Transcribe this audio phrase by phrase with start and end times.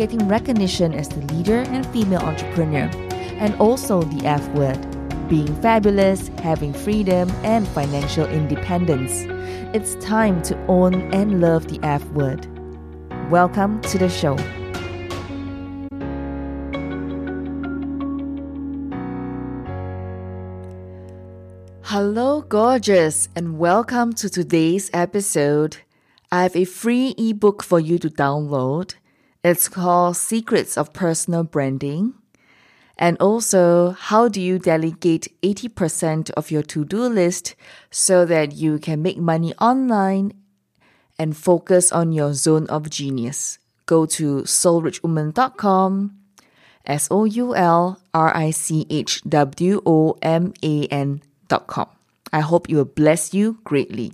[0.00, 2.88] getting recognition as the leader and female entrepreneur
[3.36, 4.78] and also the F word
[5.28, 9.26] being fabulous, having freedom, and financial independence.
[9.76, 12.48] It's time to own and love the F word.
[13.30, 14.38] Welcome to the show.
[21.82, 25.76] Hello, gorgeous, and welcome to today's episode.
[26.32, 28.94] I have a free ebook for you to download.
[29.42, 32.14] It's called Secrets of Personal Branding
[33.00, 37.56] and also, how do you delegate 80% of your to do list
[37.90, 40.34] so that you can make money online
[41.18, 43.58] and focus on your zone of genius?
[43.86, 46.14] Go to soulrichwoman.com,
[46.84, 51.88] S O U L R I C H W O M A N.com.
[52.34, 54.12] I hope it will bless you greatly.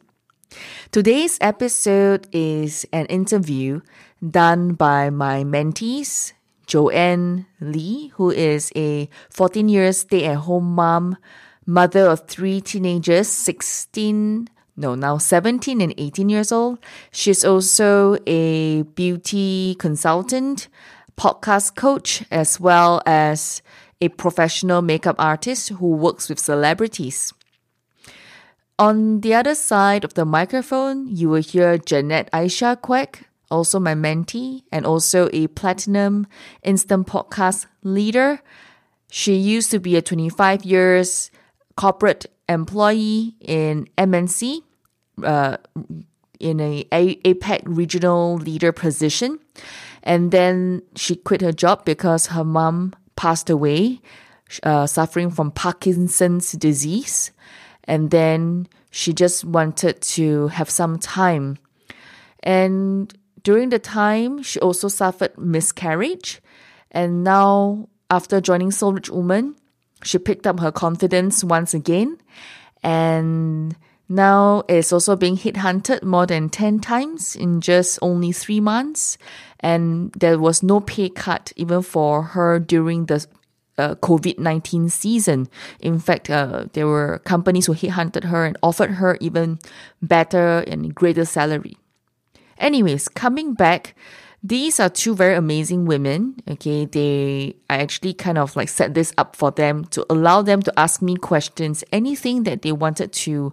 [0.92, 3.80] Today's episode is an interview
[4.22, 6.32] done by my mentees
[6.66, 11.16] Joanne Lee, who is a 14 year stay at home mom,
[11.64, 16.78] mother of three teenagers, 16, no, now 17 and 18 years old.
[17.12, 20.68] She's also a beauty consultant,
[21.16, 23.62] podcast coach, as well as
[24.00, 27.32] a professional makeup artist who works with celebrities.
[28.78, 33.94] On the other side of the microphone, you will hear Jeanette Aisha Quek, also my
[33.94, 36.26] mentee and also a platinum
[36.62, 38.40] instant podcast leader.
[39.10, 41.30] She used to be a 25 years
[41.76, 44.62] corporate employee in MNC,
[45.22, 45.56] uh,
[46.40, 49.38] in a APAC regional leader position.
[50.02, 54.00] And then she quit her job because her mom passed away,
[54.62, 57.32] uh, suffering from Parkinson's disease.
[57.84, 61.58] And then she just wanted to have some time.
[62.42, 63.12] And
[63.46, 66.42] during the time, she also suffered miscarriage.
[66.90, 69.54] And now, after joining Soul Rich Woman,
[70.02, 72.18] she picked up her confidence once again.
[72.82, 73.76] And
[74.08, 79.16] now is also being hit hunted more than 10 times in just only three months.
[79.60, 83.24] And there was no pay cut even for her during the
[83.78, 85.46] uh, COVID 19 season.
[85.78, 89.60] In fact, uh, there were companies who hit hunted her and offered her even
[90.02, 91.76] better and greater salary.
[92.58, 93.94] Anyways, coming back,
[94.42, 96.36] these are two very amazing women.
[96.48, 100.62] Okay, they I actually kind of like set this up for them to allow them
[100.62, 103.52] to ask me questions, anything that they wanted to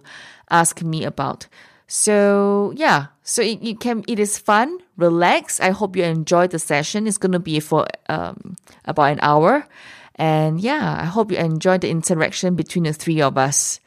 [0.50, 1.48] ask me about.
[1.86, 5.60] So yeah, so it, it can it is fun, relax.
[5.60, 7.06] I hope you enjoy the session.
[7.06, 9.66] It's gonna be for um about an hour.
[10.16, 13.80] And yeah, I hope you enjoy the interaction between the three of us.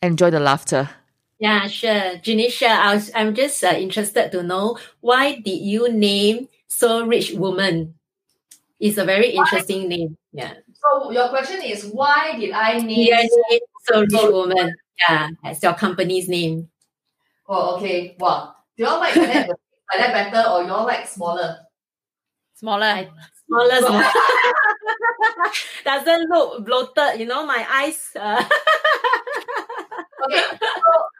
[0.00, 0.90] Enjoy the laughter.
[1.42, 2.22] Yeah, sure.
[2.22, 7.32] Janisha, I was, I'm just uh, interested to know why did you name Soul Rich
[7.32, 7.94] Woman?
[8.78, 9.88] It's a very interesting why?
[9.88, 10.16] name.
[10.32, 10.54] Yeah.
[10.70, 14.72] So your question is why did I name, yeah, name Soul Rich Woman?
[15.02, 16.68] Yeah, as your company's name.
[17.48, 18.14] Oh, okay.
[18.20, 21.58] Well, do you all like that, like that better or you all like smaller?
[22.54, 23.08] Smaller.
[23.48, 23.78] Smaller.
[23.80, 24.04] smaller.
[25.84, 28.10] Doesn't look bloated, you know, my eyes.
[28.14, 28.44] Uh...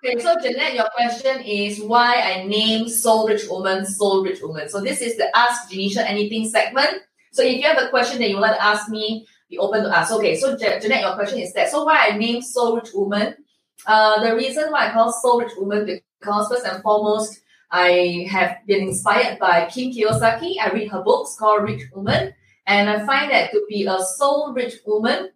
[0.04, 4.68] okay, so, Jeanette, your question is why I name Soul Rich Woman Soul Rich Woman.
[4.68, 7.02] So this is the Ask Janisha Anything segment.
[7.32, 9.96] So if you have a question that you want to ask me, be open to
[9.96, 10.12] ask.
[10.12, 11.70] Okay, so Jeanette, your question is that.
[11.70, 13.36] So why I name Soul Rich Woman?
[13.86, 15.86] Uh, the reason why I call Soul Rich Woman
[16.20, 17.40] because first and foremost,
[17.70, 20.56] I have been inspired by Kim Kiyosaki.
[20.60, 22.34] I read her books called Rich Woman,
[22.66, 25.30] and I find that to be a soul rich woman,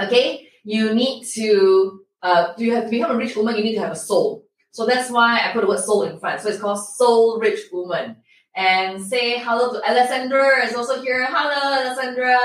[0.00, 3.80] okay, you need to uh, you have to become a rich woman, you need to
[3.80, 4.44] have a soul.
[4.72, 6.40] So that's why I put the word soul in front.
[6.40, 8.16] So it's called Soul Rich Woman.
[8.54, 11.26] And say hello to Alessandra is also here.
[11.30, 12.38] Hello, Alessandra.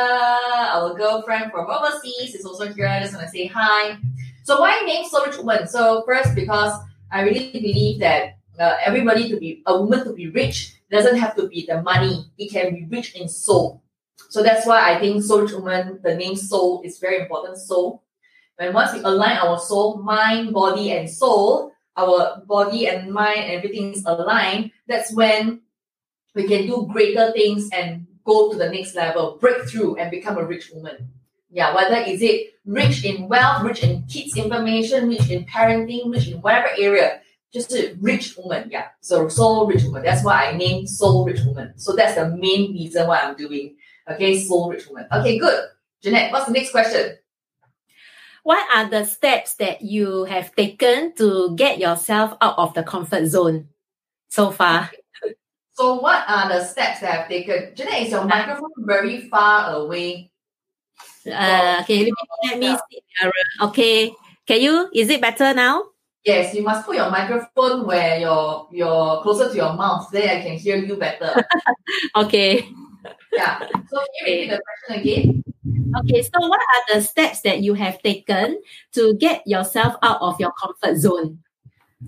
[0.73, 2.87] Our girlfriend from overseas is also here.
[2.87, 3.97] I just want to say hi.
[4.43, 5.67] So why name Soul Rich Woman?
[5.67, 6.79] So first, because
[7.11, 11.35] I really believe that uh, everybody to be a woman to be rich doesn't have
[11.35, 12.31] to be the money.
[12.37, 13.83] It can be rich in soul.
[14.29, 17.57] So that's why I think Soul Rich Woman, the name soul is very important.
[17.57, 18.03] Soul
[18.57, 23.93] when once we align our soul, mind, body, and soul, our body and mind, everything
[23.93, 25.61] is aligned, that's when
[26.33, 30.37] we can do greater things and go to the next level, break through and become
[30.37, 31.09] a rich woman.
[31.49, 36.27] Yeah, whether is it rich in wealth, rich in kids information, rich in parenting, rich
[36.27, 37.21] in whatever area,
[37.53, 38.67] just a rich woman.
[38.69, 40.03] Yeah, so soul rich woman.
[40.03, 41.77] That's why I named soul rich woman.
[41.77, 43.77] So that's the main reason why I'm doing.
[44.09, 45.07] Okay, soul rich woman.
[45.11, 45.63] Okay, good.
[46.03, 47.17] Jeanette, what's the next question?
[48.45, 53.25] What are the steps that you have taken to get yourself out of the comfort
[53.25, 53.69] zone
[54.29, 54.91] so far?
[55.73, 57.73] So what are the steps that I've taken?
[57.73, 60.29] Jeanette, is your microphone very far away?
[61.25, 62.11] Uh, okay,
[62.45, 63.01] let me, see.
[63.63, 64.13] Okay,
[64.45, 64.91] can you?
[64.93, 65.81] Is it better now?
[66.23, 70.07] Yes, you must put your microphone where you're you're closer to your mouth.
[70.11, 71.33] Then I can hear you better.
[72.15, 72.69] okay.
[73.33, 73.57] Yeah.
[73.89, 75.44] So can you repeat the question again?
[75.99, 78.61] Okay, so what are the steps that you have taken
[78.93, 81.39] to get yourself out of your comfort zone?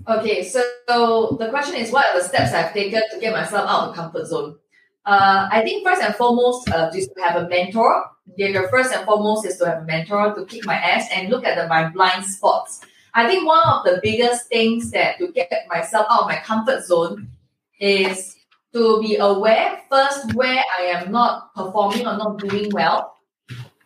[0.06, 3.68] Okay, so, so the question is what are the steps I've taken to get myself
[3.68, 4.56] out of the comfort zone?
[5.06, 8.04] Uh, I think first and foremost uh, is to have a mentor.
[8.36, 11.44] Your first and foremost is to have a mentor to kick my ass and look
[11.44, 12.80] at the, my blind spots.
[13.14, 16.84] I think one of the biggest things that to get myself out of my comfort
[16.84, 17.28] zone
[17.80, 18.36] is
[18.74, 23.16] to be aware first where I am not performing or not doing well,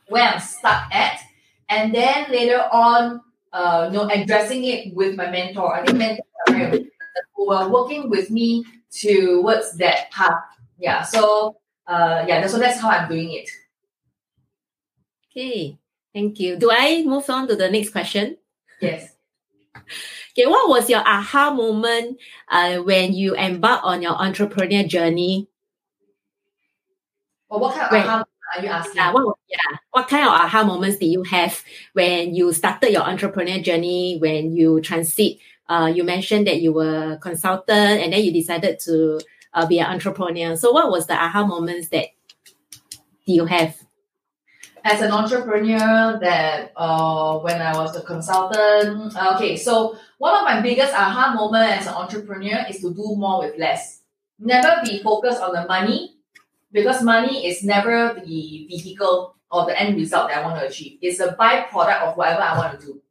[0.09, 1.21] where I'm stuck at,
[1.69, 3.21] and then later on,
[3.53, 5.75] uh, you know, addressing it with my mentor.
[5.75, 6.91] I think mentors are very
[7.35, 10.43] who are working with me towards that path.
[10.79, 11.03] Yeah.
[11.03, 11.57] So
[11.87, 12.47] uh, yeah.
[12.47, 13.49] So that's how I'm doing it.
[15.31, 15.79] Okay.
[16.15, 16.57] Thank you.
[16.57, 18.37] Do I move on to the next question?
[18.81, 19.15] Yes.
[20.33, 22.17] Okay, what was your aha moment
[22.49, 25.47] uh, when you embarked on your entrepreneur journey?
[27.51, 28.97] Well, what kind of When- aha are you asking?
[28.97, 31.63] Yeah, what, yeah, what kind of aha moments did you have
[31.93, 34.19] when you started your entrepreneur journey?
[34.19, 35.39] When you transit,
[35.69, 39.21] uh, you mentioned that you were a consultant and then you decided to
[39.55, 40.57] uh, be an entrepreneur.
[40.57, 42.09] So, what was the aha moments that
[43.25, 43.77] you have?
[44.85, 50.61] as an entrepreneur that uh, when I was a consultant, okay, so one of my
[50.61, 54.01] biggest aha moment as an entrepreneur is to do more with less.
[54.39, 56.12] Never be focused on the money
[56.73, 60.99] because money is never the vehicle or the end result that I want to achieve.
[61.03, 63.03] It's a byproduct of whatever I want to do.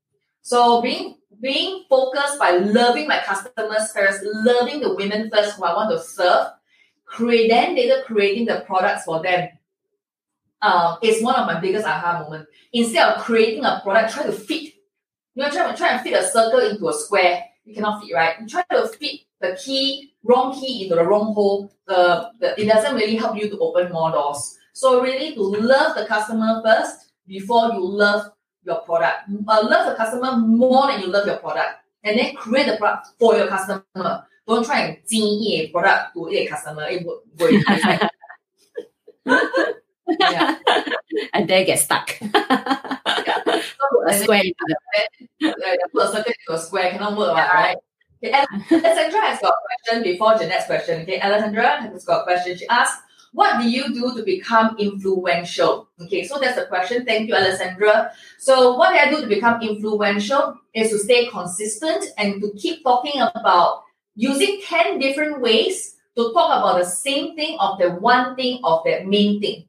[0.42, 5.74] So being being focused by loving my customers first, loving the women first who I
[5.74, 6.48] want to serve,
[7.06, 9.50] create then later creating the products for them
[10.62, 12.52] um, is one of my biggest aha moments.
[12.74, 14.74] Instead of creating a product, try to fit.
[15.34, 17.46] You know, try, try and fit a circle into a square.
[17.66, 18.36] You cannot fit, right?
[18.40, 21.72] You try to fit the key, wrong key into the wrong hole.
[21.88, 24.58] The, the it doesn't really help you to open more doors.
[24.74, 28.32] So really to love the customer first before you love
[28.64, 29.30] your product.
[29.48, 31.80] Uh, love the customer more than you love your product.
[32.04, 33.84] And then create the product for your customer.
[34.48, 36.88] Don't try and 精业 product to a customer.
[36.90, 37.64] It would, would
[40.20, 40.58] yeah.
[41.34, 42.18] and then get stuck.
[43.62, 44.42] So, a square
[45.44, 45.52] uh,
[45.92, 47.52] put a circle into a square cannot work, yeah.
[47.52, 47.78] right?
[48.24, 48.34] Okay,
[48.72, 51.02] Alessandra has got a question before Jeanette's question.
[51.02, 52.56] Okay, Alessandra has got a question.
[52.58, 53.02] She asked,
[53.34, 55.90] what do you do to become influential?
[56.02, 57.06] Okay, so that's the question.
[57.06, 58.12] Thank you, Alessandra.
[58.38, 63.22] So what I do to become influential is to stay consistent and to keep talking
[63.22, 63.84] about
[64.16, 68.84] using 10 different ways to talk about the same thing of the one thing of
[68.86, 69.66] that main thing.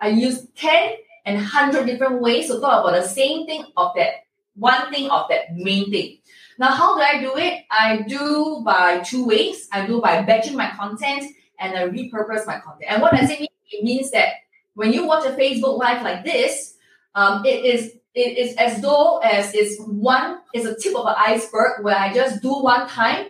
[0.00, 0.92] I use 10
[1.26, 5.26] and 100 different ways to talk about the same thing of that one thing of
[5.30, 6.18] that main thing.
[6.60, 7.64] Now, how do I do it?
[7.70, 9.66] I do by two ways.
[9.72, 11.24] I do by batching my content
[11.58, 12.84] and I repurpose my content.
[12.90, 13.48] And what does it mean?
[13.70, 14.34] It means that
[14.74, 16.76] when you watch a Facebook Live like this,
[17.14, 21.14] um, it is it is as though as it's one is a tip of an
[21.16, 23.28] iceberg where I just do one time,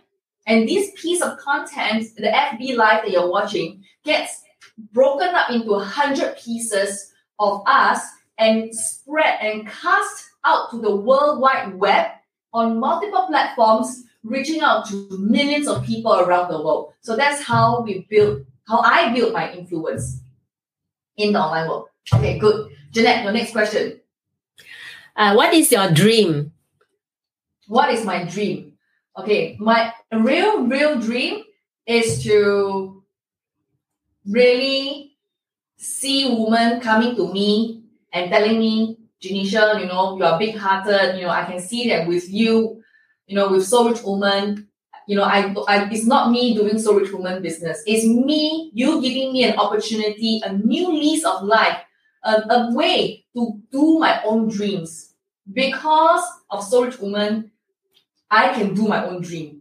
[0.49, 4.43] and this piece of content, the FB Live that you're watching, gets
[4.93, 8.01] broken up into a hundred pieces of us
[8.39, 12.11] and spread and cast out to the world wide web
[12.53, 16.93] on multiple platforms reaching out to millions of people around the world.
[17.01, 20.21] So that's how we build how i build my influence
[21.17, 21.87] in the online world.
[22.15, 22.71] Okay good.
[22.93, 24.01] Jeanette your next question.
[25.17, 26.53] Uh, what is your dream?
[27.67, 28.75] what is my dream?
[29.17, 31.45] Okay my real real dream
[31.87, 33.03] is to
[34.27, 35.17] really
[35.77, 41.17] see women coming to me and telling me, Janisha, you know, you are big hearted,
[41.19, 42.83] you know, I can see that with you,
[43.27, 44.69] you know, with So Rich Woman,
[45.07, 47.83] you know, I, I it's not me doing So Rich Woman business.
[47.87, 51.79] It's me, you giving me an opportunity, a new lease of life,
[52.25, 55.15] a, a way to do my own dreams.
[55.53, 57.51] Because of So Rich Woman,
[58.31, 59.60] I can do my own dream.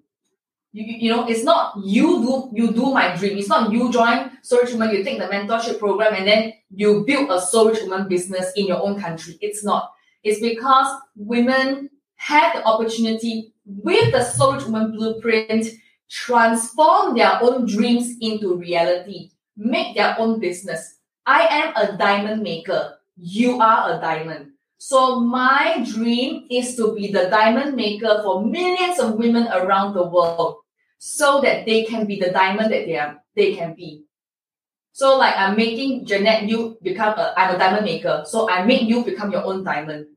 [0.71, 3.37] You, you know, it's not you do you do my dream.
[3.37, 7.31] It's not you join Rich Woman, you take the mentorship program, and then you build
[7.31, 9.37] a Soul Rich Woman business in your own country.
[9.41, 9.91] It's not.
[10.23, 15.67] It's because women had the opportunity with the Soul Rich Woman blueprint
[16.09, 20.97] transform their own dreams into reality, make their own business.
[21.25, 22.97] I am a diamond maker.
[23.15, 24.48] You are a diamond.
[24.79, 30.07] So my dream is to be the diamond maker for millions of women around the
[30.07, 30.63] world
[30.97, 34.05] so that they can be the diamond that they are they can be.
[34.93, 38.23] So like I'm making Jeanette you become a I'm a diamond maker.
[38.25, 40.07] So I make you become your own diamond.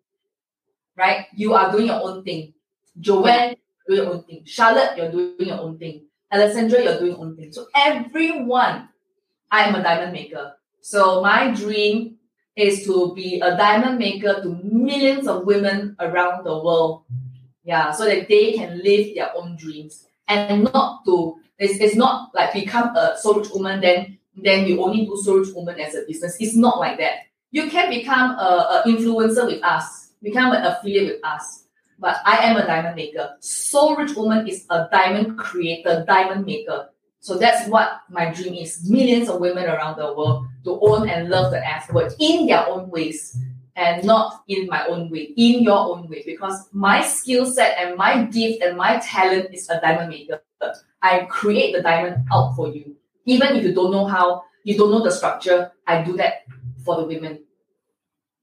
[0.97, 1.27] Right?
[1.35, 2.55] You are doing your own thing.
[3.01, 3.57] Joanne,
[3.89, 4.45] doing your own thing.
[4.47, 6.07] Charlotte, you're doing your own thing.
[6.33, 7.53] Alessandra, you're doing your own thing.
[7.53, 8.91] So everyone,
[9.51, 10.55] I am a diamond maker.
[10.81, 12.19] So my dream
[12.57, 17.05] is to be a diamond maker to millions of women around the world.
[17.65, 22.35] Yeah, so that they can live their own dreams and not to it's, it's not
[22.35, 25.95] like become a soul rich woman, then then you only do soul rich woman as
[25.95, 26.37] a business.
[26.41, 27.27] It's not like that.
[27.51, 31.65] You can become a, a influencer with us, become an affiliate with us.
[31.99, 33.37] But I am a diamond maker.
[33.39, 36.89] Soul Rich Woman is a diamond creator, diamond maker.
[37.23, 38.83] So that's what my dream is.
[38.91, 42.67] Millions of women around the world to own and love the F word in their
[42.67, 43.39] own ways
[43.77, 46.25] and not in my own way, in your own way.
[46.27, 50.43] Because my skill set and my gift and my talent is a diamond maker.
[51.01, 52.97] I create the diamond out for you.
[53.25, 56.43] Even if you don't know how, you don't know the structure, I do that
[56.85, 57.45] for the women.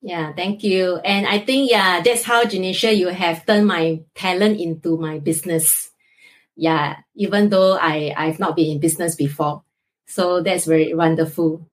[0.02, 1.02] Yeah, thank you.
[1.04, 5.89] And I think, yeah, that's how, Janisha, you have turned my talent into my business.
[6.60, 9.64] Yeah, even though I, I've not been in business before.
[10.06, 11.66] So that's very wonderful.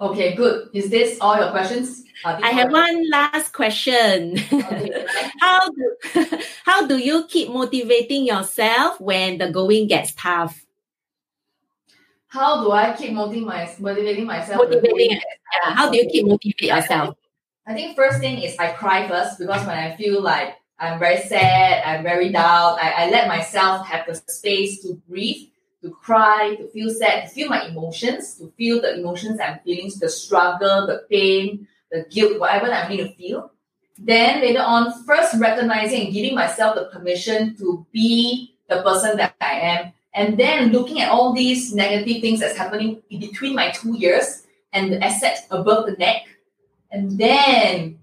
[0.00, 0.70] Okay, good.
[0.72, 2.04] Is this all your questions?
[2.24, 4.36] Uh, I have one last question.
[5.40, 5.96] how do
[6.64, 10.64] how do you keep motivating yourself when the going gets tough?
[12.28, 14.58] How do I keep motivating, my, motivating myself?
[14.58, 15.74] Motivating, yeah.
[15.74, 17.16] How do you keep motivate yourself?
[17.66, 21.20] I think first thing is I cry first because when I feel like I'm very
[21.20, 25.48] sad, I'm very down, I, I let myself have the space to breathe,
[25.82, 29.90] to cry, to feel sad, to feel my emotions, to feel the emotions I'm feeling,
[30.00, 33.52] the struggle, the pain, the guilt, whatever I need to feel.
[33.98, 39.34] Then later on, first recognizing and giving myself the permission to be the person that
[39.40, 39.92] I am.
[40.14, 44.46] And then looking at all these negative things that's happening in between my two ears
[44.72, 46.26] and the asset above the neck
[46.90, 47.99] and then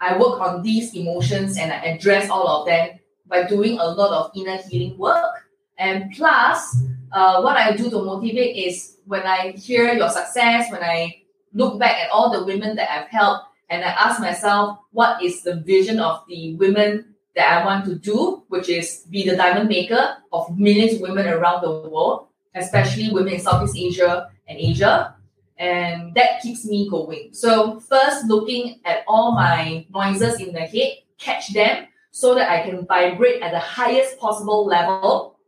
[0.00, 4.12] I work on these emotions and I address all of them by doing a lot
[4.12, 5.46] of inner healing work.
[5.78, 10.82] And plus, uh, what I do to motivate is when I hear your success, when
[10.82, 15.22] I look back at all the women that I've helped, and I ask myself, what
[15.22, 19.36] is the vision of the women that I want to do, which is be the
[19.36, 24.58] diamond maker of millions of women around the world, especially women in Southeast Asia and
[24.58, 25.14] Asia
[25.60, 27.28] and that keeps me going.
[27.32, 32.62] So first looking at all my noises in the head, catch them so that I
[32.68, 35.38] can vibrate at the highest possible level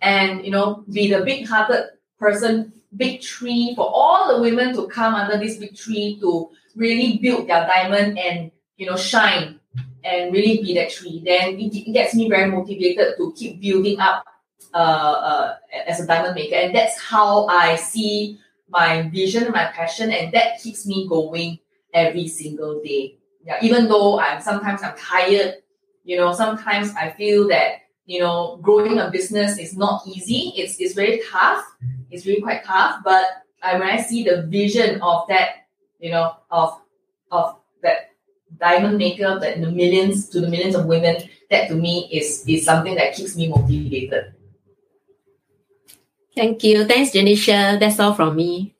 [0.00, 4.88] and you know be the big hearted person, big tree for all the women to
[4.88, 9.60] come under this big tree to really build their diamond and you know shine
[10.04, 11.22] and really be that tree.
[11.24, 14.24] Then it, gets me very motivated to keep building up
[14.72, 16.56] uh, uh, as a diamond maker.
[16.56, 18.40] And that's how I see
[18.72, 21.58] my vision, my passion, and that keeps me going
[21.92, 23.18] every single day.
[23.44, 25.56] Yeah, even though I'm sometimes I'm tired,
[26.04, 30.54] you know, sometimes I feel that you know growing a business is not easy.
[30.56, 31.64] It's it's very tough.
[32.10, 33.02] It's really quite tough.
[33.04, 35.68] But I, when I see the vision of that,
[36.00, 36.80] you know, of
[37.30, 38.10] of that
[38.58, 41.16] diamond maker, that the millions to the millions of women,
[41.50, 44.34] that to me is is something that keeps me motivated.
[46.34, 46.84] Thank you.
[46.84, 47.78] Thanks, Janisha.
[47.78, 48.74] That's all from me.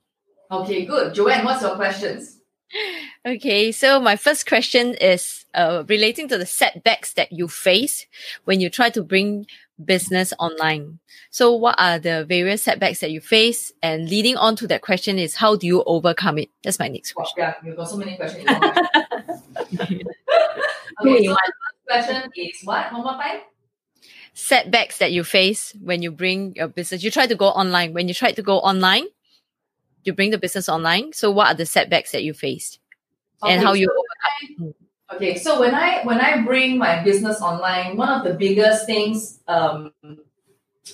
[0.51, 1.15] Okay, good.
[1.15, 2.39] Joanne, what's your questions?
[3.25, 8.05] Okay, so my first question is uh, relating to the setbacks that you face
[8.47, 9.47] when you try to bring
[9.85, 10.99] business online.
[11.31, 13.71] So, what are the various setbacks that you face?
[13.81, 16.51] And leading on to that question is, how do you overcome it?
[16.65, 17.35] That's my next question.
[17.39, 18.45] yeah, you've got so many questions.
[18.49, 18.57] okay,
[21.01, 22.93] so the first question is what?
[22.93, 23.43] One more time
[24.34, 27.04] setbacks that you face when you bring your business?
[27.04, 27.94] You try to go online.
[27.94, 29.06] When you try to go online,
[30.04, 31.14] you bring the business online.
[31.14, 32.80] So what are the setbacks that you faced?
[33.44, 34.74] Okay, and how you overcome?
[35.16, 39.40] Okay, so when I when I bring my business online, one of the biggest things
[39.48, 39.94] um,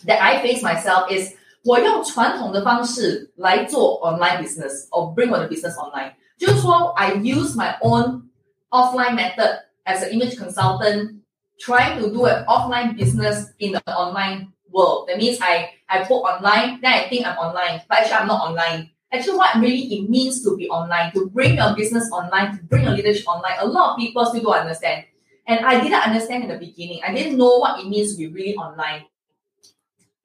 [0.05, 6.13] that I face myself is 我用传统的方式来做 online business or bring 我的 business online。
[6.37, 8.23] 就是说，I use my own
[8.69, 11.16] offline method as an image consultant
[11.58, 15.08] trying to do an offline business in the online world.
[15.08, 18.48] That means I, I put online, then I think I'm online, but actually I'm not
[18.48, 18.90] online.
[19.10, 22.84] Actually, what really it means to be online, to bring your business online, to bring
[22.84, 25.04] your leadership online, a lot of people still don't understand.
[25.46, 27.00] And I didn't understand in the beginning.
[27.06, 29.04] I didn't know what it means to be really online.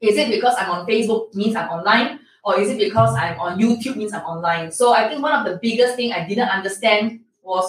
[0.02, 2.20] Is it because I'm on Facebook means I'm online?
[2.44, 4.70] Or is it because I'm on YouTube means I'm online?
[4.74, 7.66] So I think one of the biggest thing I didn't understand was,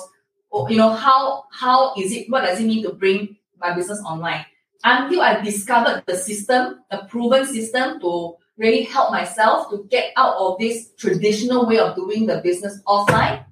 [0.51, 4.01] oh, you know, how how is it, what does it mean to bring my business
[4.05, 4.45] online?
[4.83, 10.37] Until I discovered the system, a proven system to really help myself to get out
[10.37, 13.45] of this traditional way of doing the business offline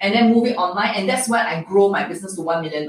[0.00, 0.94] and then move it online.
[0.94, 2.82] And that's when I grow my business to $1 million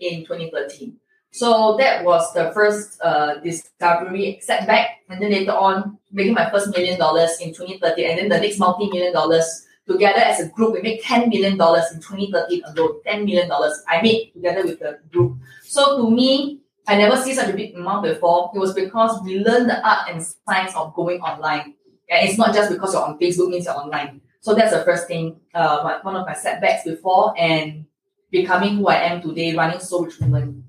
[0.00, 0.96] in 2013.
[1.30, 5.00] So that was the first uh, discovery setback.
[5.08, 8.10] And then later on, making my first million dollars in 2013.
[8.10, 11.52] And then the next multi million dollars together as a group, we made $10 million
[11.52, 13.00] in 2013 alone.
[13.06, 13.50] $10 million
[13.88, 15.38] I made together with the group.
[15.62, 18.50] So to me, I never see such a big amount before.
[18.54, 21.74] It was because we learned the art and science of going online.
[22.10, 24.20] And it's not just because you're on Facebook means you're online.
[24.40, 27.86] So that's the first thing, uh, one of my setbacks before and
[28.30, 30.64] becoming who I am today, running Soul Rich Woman.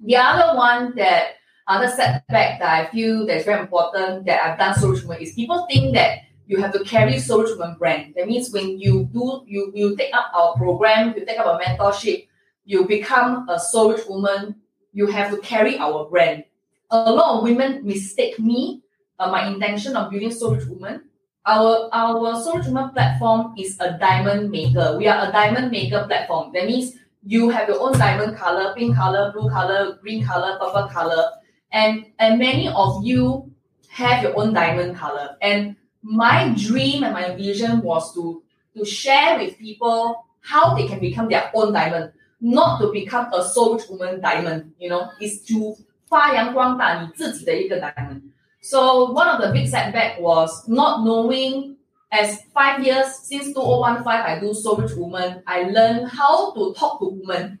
[0.00, 1.34] The other one that
[1.68, 5.34] other setback that I feel that's very important that I've done Soul Rich Woman is
[5.34, 6.20] people think that
[6.52, 8.12] you have to carry Soul Woman brand.
[8.14, 11.56] That means when you do you you take up our program, you take up a
[11.64, 12.28] mentorship,
[12.64, 14.56] you become a Soul Woman
[14.92, 16.44] you have to carry our brand.
[16.90, 18.82] A lot of women mistake me,
[19.18, 21.08] uh, my intention of building Soul Woman.
[21.46, 24.96] Our our Soul Woman platform is a diamond maker.
[24.98, 26.52] We are a diamond maker platform.
[26.52, 26.92] That means
[27.24, 31.24] you have your own diamond color, pink color, blue color, green color, purple color,
[31.72, 33.50] and and many of you
[33.88, 35.36] have your own diamond color.
[35.40, 38.43] And my dream and my vision was to
[38.75, 43.43] to share with people how they can become their own diamond not to become a
[43.43, 45.75] soul woman diamond, you know, is to
[46.07, 48.21] 发扬光大你自己的一个 diamond.
[48.61, 51.75] So one of the big setback was not knowing
[52.11, 56.99] as five years since 2015 I do Soul Rich Woman, I learned how to talk
[56.99, 57.59] to women.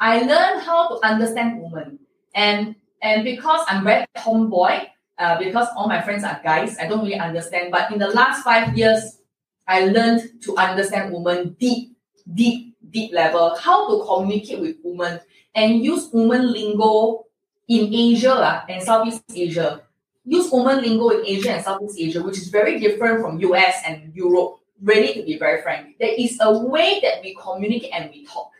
[0.00, 1.98] I learned how to understand women.
[2.34, 6.99] And and because I'm very tomboy, uh, because all my friends are guys, I don't
[6.99, 7.71] really understand.
[7.71, 9.19] But in the last five years,
[9.67, 11.95] I learned to understand women deep,
[12.33, 15.19] deep deep level, how to communicate with women
[15.55, 17.25] and use woman lingo
[17.67, 19.81] in Asia uh, and Southeast Asia.
[20.25, 24.13] Use woman lingo in Asia and Southeast Asia, which is very different from US and
[24.13, 25.97] Europe, really to be very frank.
[25.99, 28.51] There is a way that we communicate and we talk.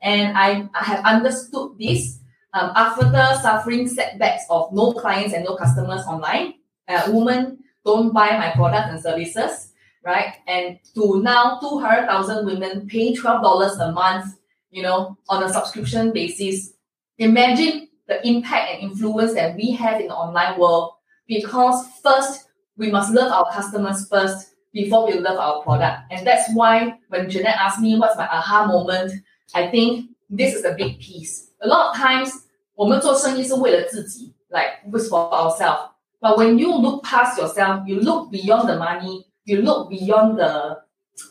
[0.00, 2.18] And I, I have understood this
[2.54, 3.04] um, after
[3.42, 6.54] suffering setbacks of no clients and no customers online.
[6.88, 9.72] Uh, women don't buy my products and services
[10.04, 10.34] right?
[10.46, 14.36] And to now 200,000 women paying $12 a month,
[14.70, 16.72] you know, on a subscription basis.
[17.18, 20.94] Imagine the impact and influence that we have in the online world
[21.28, 26.10] because first, we must love our customers first before we love our product.
[26.10, 29.12] And that's why when Jeanette asked me what's my aha moment,
[29.54, 31.50] I think this is a big piece.
[31.61, 32.31] A lot of times,
[32.75, 35.89] 我们做生意是为了自己, like was for ourselves.
[36.19, 40.81] But when you look past yourself, you look beyond the money, you look beyond the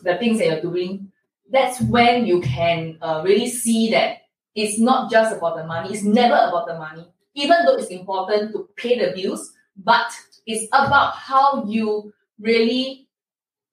[0.03, 1.11] the things that you're doing,
[1.51, 4.17] that's when you can uh, really see that
[4.55, 5.93] it's not just about the money.
[5.93, 9.53] It's never about the money, even though it's important to pay the bills.
[9.77, 10.11] But
[10.45, 13.07] it's about how you really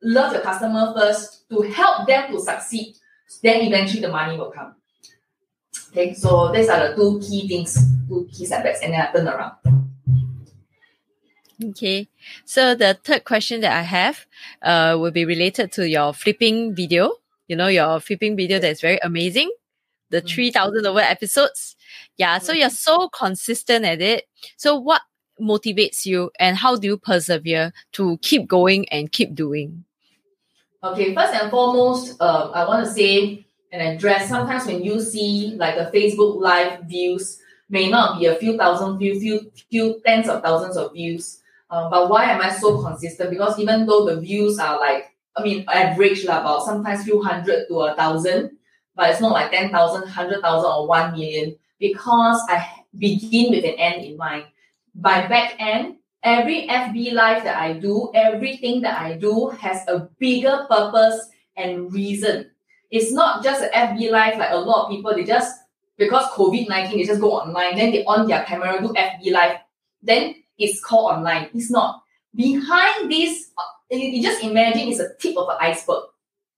[0.02, 2.96] love your customer first to help them to succeed.
[3.42, 4.74] Then eventually the money will come.
[5.89, 9.27] Okay, so these are the two key things, two key setbacks, and then I turn
[9.27, 9.53] around.
[11.63, 12.07] Okay.
[12.45, 14.25] So the third question that I have
[14.61, 17.11] uh, will be related to your flipping video.
[17.47, 19.51] You know, your flipping video that's very amazing.
[20.09, 20.27] The mm-hmm.
[20.27, 21.75] 3000 over episodes.
[22.17, 22.37] Yeah.
[22.37, 24.25] So you're so consistent at it.
[24.57, 25.01] So what
[25.41, 29.83] motivates you and how do you persevere to keep going and keep doing?
[30.83, 31.13] Okay.
[31.13, 35.75] First and foremost, uh, I want to say and address sometimes when you see like
[35.75, 40.41] a Facebook live views may not be a few thousand views, few, few tens of
[40.41, 43.29] thousands of views um, but why am I so consistent?
[43.29, 47.67] Because even though the views are like, I mean, average lah, about sometimes few hundred
[47.67, 48.57] to a thousand,
[48.95, 54.03] but it's not like 10,000, 100,000 or 1 million because I begin with an end
[54.03, 54.45] in mind.
[54.95, 60.09] By back end, every FB live that I do, everything that I do has a
[60.17, 62.49] bigger purpose and reason.
[62.91, 65.55] It's not just an FB live like a lot of people, they just,
[65.97, 69.57] because COVID-19, they just go online, then they on their camera, do FB live.
[70.01, 71.49] Then it's called online.
[71.53, 72.03] It's not.
[72.35, 76.03] Behind this, uh, you just imagine it's a tip of an iceberg.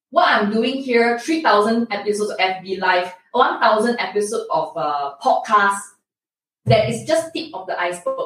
[0.10, 5.80] What I'm doing here, 3,000 episodes of FB Live, 1,000 episode of uh, podcast
[6.66, 8.18] that is just tip of the iceberg,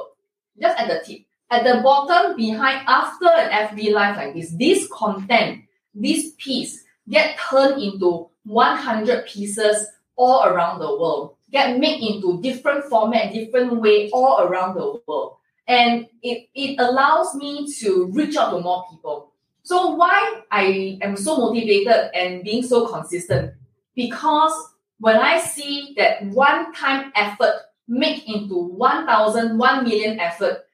[0.59, 1.25] just at the tip.
[1.51, 7.37] At the bottom, behind, after an FB live like this, this content, this piece get
[7.37, 14.09] turned into 100 pieces all around the world, get made into different format, different way
[14.11, 15.37] all around the world.
[15.67, 19.33] And it, it allows me to reach out to more people.
[19.63, 23.53] So why I am so motivated and being so consistent?
[23.95, 24.53] Because
[24.99, 27.55] when I see that one time effort
[27.87, 30.65] make into 1,000, 1 million effort,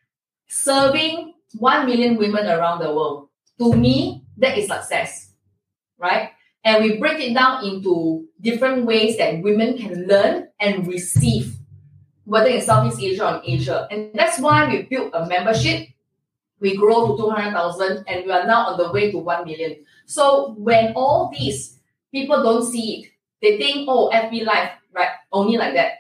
[0.48, 5.31] serving 1 million women around the world, to me, that is success,
[6.02, 6.32] right?
[6.64, 11.56] And we break it down into different ways that women can learn and receive,
[12.26, 13.88] whether in Southeast Asia or Asia.
[13.90, 15.88] And that's why we built a membership.
[16.60, 19.84] We grow to 200,000 and we are now on the way to 1 million.
[20.06, 21.80] So when all these
[22.12, 23.12] people don't see it,
[23.42, 25.10] they think, oh, FB Live, right?
[25.32, 25.94] Only like that.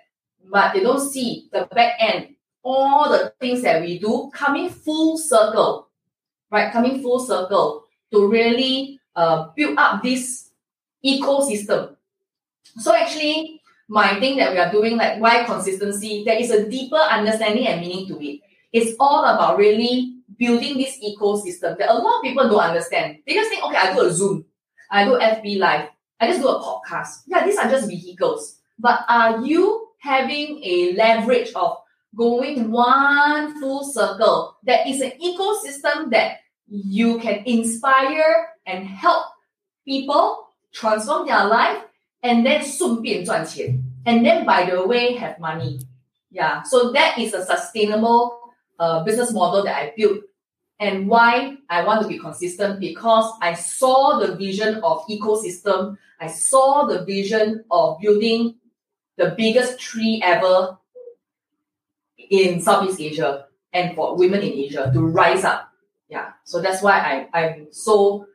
[0.51, 5.17] But they don't see the back end, all the things that we do coming full
[5.17, 5.89] circle,
[6.51, 6.71] right?
[6.71, 10.49] Coming full circle to really uh, build up this
[11.05, 11.95] ecosystem.
[12.77, 16.95] So actually, my thing that we are doing, like why consistency, there is a deeper
[16.95, 18.41] understanding and meaning to it.
[18.71, 23.17] It's all about really building this ecosystem that a lot of people don't understand.
[23.27, 24.45] They just think, okay, I do a Zoom,
[24.89, 27.23] I do FB Live, I just do a podcast.
[27.27, 28.59] Yeah, these are just vehicles.
[28.79, 31.77] But are you having a leverage of
[32.15, 39.26] going one full circle that is an ecosystem that you can inspire and help
[39.84, 41.82] people transform their life
[42.22, 45.80] and then 顺便赚钱 and then by the way have money
[46.30, 48.38] yeah so that is a sustainable
[48.78, 50.18] uh, business model that i built
[50.80, 56.26] and why i want to be consistent because i saw the vision of ecosystem i
[56.26, 58.54] saw the vision of building
[59.16, 60.76] the biggest tree ever
[62.18, 65.70] in southeast asia and for women in asia to rise up
[66.08, 66.98] yeah so that's why
[67.32, 68.26] I, i'm so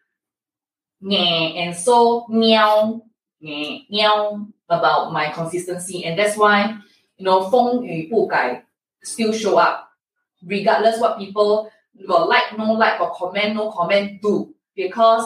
[1.02, 3.02] and so meow
[3.42, 6.06] meow about my consistency.
[6.06, 6.78] And that's why,
[7.18, 8.64] you know, 风雨不改
[9.04, 9.90] still show up.
[10.46, 11.70] Regardless what people
[12.08, 14.54] got like, no like, or comment, no comment, do.
[14.76, 15.26] Because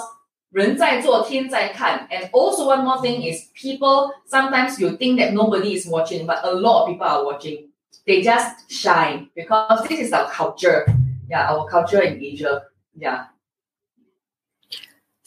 [0.51, 2.07] 人在做天在看.
[2.09, 6.39] And also one more thing is people, sometimes you think that nobody is watching, but
[6.43, 7.69] a lot of people are watching.
[8.05, 10.85] They just shine because this is our culture.
[11.29, 12.63] Yeah, our culture in Asia.
[12.95, 13.25] Yeah.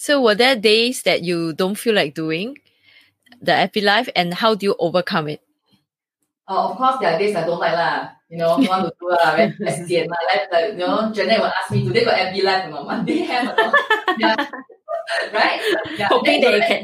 [0.03, 2.59] So were there days that you don't feel like doing
[3.39, 5.39] the FB Live and how do you overcome it?
[6.45, 8.11] Uh, of course, there are days I don't like lah.
[8.27, 9.55] You know, you want to do lah, very
[9.87, 10.19] sian lah.
[10.27, 12.83] Like, like, you know, Janet will ask me, today got FB live or not?
[12.83, 13.73] Monday have or not?
[14.19, 14.35] yeah.
[15.39, 15.63] right?
[15.95, 16.11] Yeah.
[16.11, 16.83] Hoping that you can.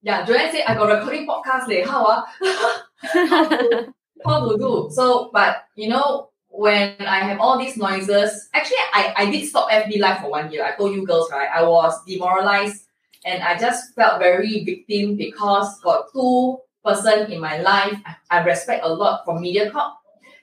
[0.00, 1.84] Yeah, Joanne said, I got recording podcast leh.
[1.84, 2.24] How, ah?
[3.04, 3.92] how, to,
[4.24, 4.88] how to do?
[4.96, 9.70] So, but, you know, when I have all these noises, actually I, I did stop
[9.70, 10.64] FB live for one year.
[10.64, 11.48] I told you girls, right?
[11.52, 12.86] I was demoralized
[13.24, 18.84] and I just felt very victim because got two person in my life I, respect
[18.84, 19.92] a lot from MediaCorp.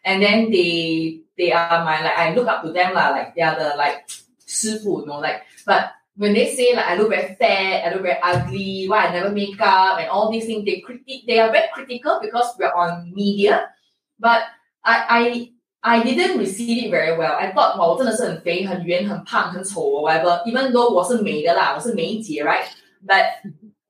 [0.06, 3.42] And then they they are my like I look up to them lah, like they
[3.42, 4.06] are the like
[4.46, 8.04] 师傅, you know, like but when they say like I look very fat, I look
[8.04, 11.50] very ugly, why I never make up and all these things, they critic they are
[11.50, 13.72] very critical because we're on media.
[14.20, 14.44] But
[14.84, 15.53] I I
[15.86, 17.36] I didn't receive it very well.
[17.36, 20.42] I thought 哇，我真的是很肥、很圆、很胖、很丑，or whatever.
[20.46, 22.64] Even though 我是美的啦，我是梅姐，right?
[23.06, 23.26] But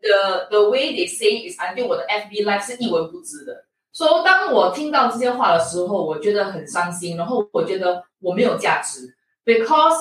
[0.01, 3.65] the the way they say is until 我的 FB Live 是一文不值的。
[3.91, 9.13] 所、so, 以当我听到这些话的时候，我觉得很伤心，然后我觉得我没有价值
[9.45, 9.95] ，because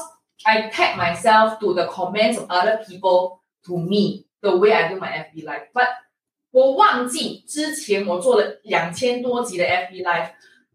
[0.45, 4.99] I tag myself to the comments of other people to me the way I do
[4.99, 5.71] my FB Live.
[5.75, 5.89] But
[6.53, 10.31] 我忘记之前我做了两千多集的 FB Live。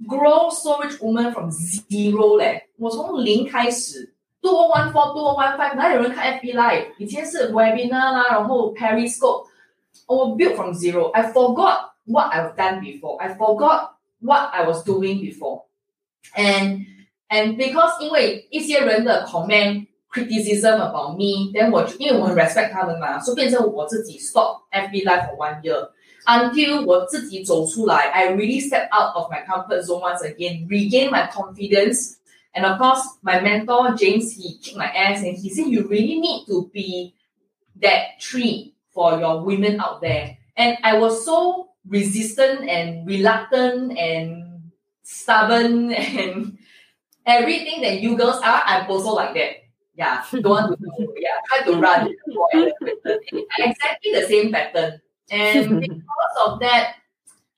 [0.06, 6.86] grow storage woman from zero 嘞，我从零开始，two one four two one five，哪有人看 FB Live？
[6.98, 9.46] 以前是 webinar 啦，然后 Periscope，
[10.06, 13.16] 我 built from zero。I forgot what I've done before.
[13.18, 15.64] I forgot what I was doing before.
[16.34, 16.86] And
[17.28, 25.36] and because 因为一些人的 comment criticism about me, then 我因为我很 respect 他们嘛，所以变成我自己 stop FB Live for
[25.36, 25.90] one year
[26.26, 32.18] until 我自己走出来，I really step out of my comfort zone once again, regain my confidence.
[32.54, 36.20] And of course, my mentor James, he kicked my ass and he said, "You really
[36.20, 37.14] need to be
[37.80, 44.70] that tree for your women out there." And I was so resistant and reluctant and
[45.02, 46.58] stubborn and
[47.24, 48.62] everything that you girls are.
[48.66, 49.64] I'm also like that.
[49.96, 51.14] Yeah, don't want to do.
[51.16, 52.14] Yeah, try to run.
[53.58, 55.00] exactly the same pattern.
[55.31, 56.95] And because of that,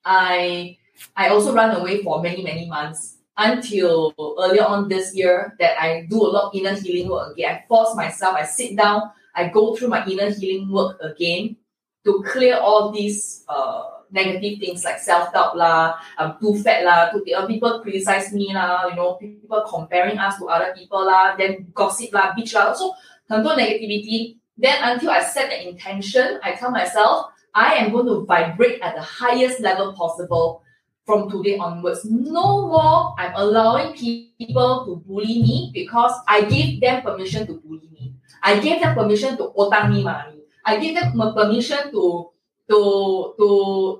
[0.04, 0.78] I
[1.16, 6.06] I also run away for many, many months until earlier on this year that I
[6.08, 7.56] do a lot of inner healing work again.
[7.56, 11.56] I force myself, I sit down, I go through my inner healing work again
[12.04, 17.24] to clear all these uh, negative things like self-doubt lah, I'm too fat lah, too,
[17.32, 21.68] uh, people criticize me lah, you know, people comparing us to other people lah, then
[21.72, 22.92] gossip lah, bitch lah, so
[23.28, 24.36] 很多 negativity.
[24.58, 28.94] Then until I set the intention, I tell myself, I am going to vibrate at
[28.94, 30.62] the highest level possible
[31.06, 32.04] from today onwards.
[32.04, 37.88] No more I'm allowing people to bully me because I gave them permission to bully
[37.92, 38.14] me.
[38.42, 40.40] I gave them permission to otang me money.
[40.64, 42.30] I gave them permission to
[42.70, 43.48] to to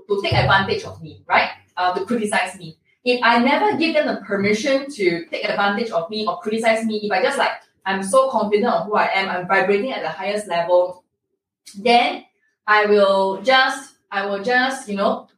[0.07, 1.51] to take advantage of me, right?
[1.77, 2.79] Uh, to criticize me.
[3.03, 7.01] If I never give them the permission to take advantage of me or criticize me,
[7.03, 10.13] if I just like I'm so confident of who I am, I'm vibrating at the
[10.13, 11.03] highest level,
[11.81, 12.25] then
[12.71, 15.29] I will just I will just you know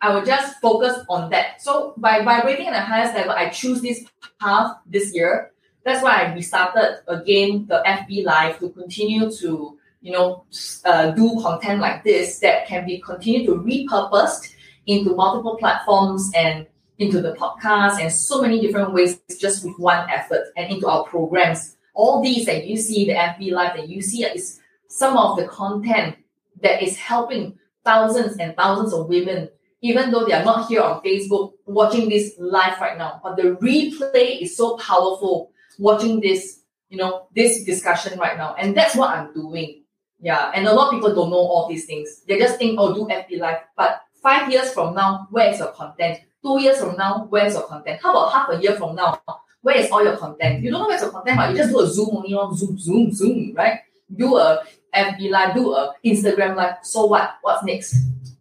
[0.00, 1.62] I will just focus on that.
[1.62, 4.04] So by vibrating at the highest level, I choose this
[4.40, 5.52] path this year.
[5.84, 10.44] That's why I restarted again the FB Live to continue to you know,
[10.84, 14.54] uh, do content like this that can be continued to repurposed
[14.86, 16.66] into multiple platforms and
[16.98, 21.04] into the podcast and so many different ways just with one effort and into our
[21.04, 21.76] programs.
[21.94, 25.46] All these that you see, the FB Live that you see is some of the
[25.48, 26.16] content
[26.62, 29.48] that is helping thousands and thousands of women,
[29.80, 33.20] even though they are not here on Facebook watching this live right now.
[33.22, 38.54] But the replay is so powerful watching this, you know, this discussion right now.
[38.58, 39.84] And that's what I'm doing.
[40.20, 42.22] Yeah, and a lot of people don't know all these things.
[42.26, 43.58] They just think, oh, do FB Live.
[43.76, 46.18] But five years from now, where is your content?
[46.42, 48.00] Two years from now, where's your content?
[48.02, 49.20] How about half a year from now?
[49.60, 50.62] Where is all your content?
[50.62, 52.78] You don't know where's your content, but you just do a Zoom only on Zoom,
[52.78, 53.80] Zoom, Zoom, right?
[54.14, 56.75] Do a FB Live, do a Instagram Live.
[56.83, 57.35] So what?
[57.41, 57.95] What's next?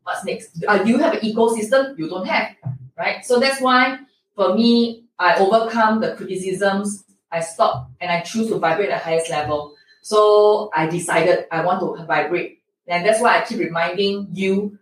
[0.05, 0.63] What's next?
[0.67, 1.97] Uh, do you have an ecosystem?
[1.99, 2.57] You don't have,
[2.99, 3.25] right?
[3.25, 3.99] So that's why
[4.35, 7.05] for me, I overcome the criticisms.
[7.31, 9.75] I stop and I choose to vibrate at the highest level.
[10.03, 12.61] So I decided I want to vibrate.
[12.87, 14.79] And that's why I keep reminding you,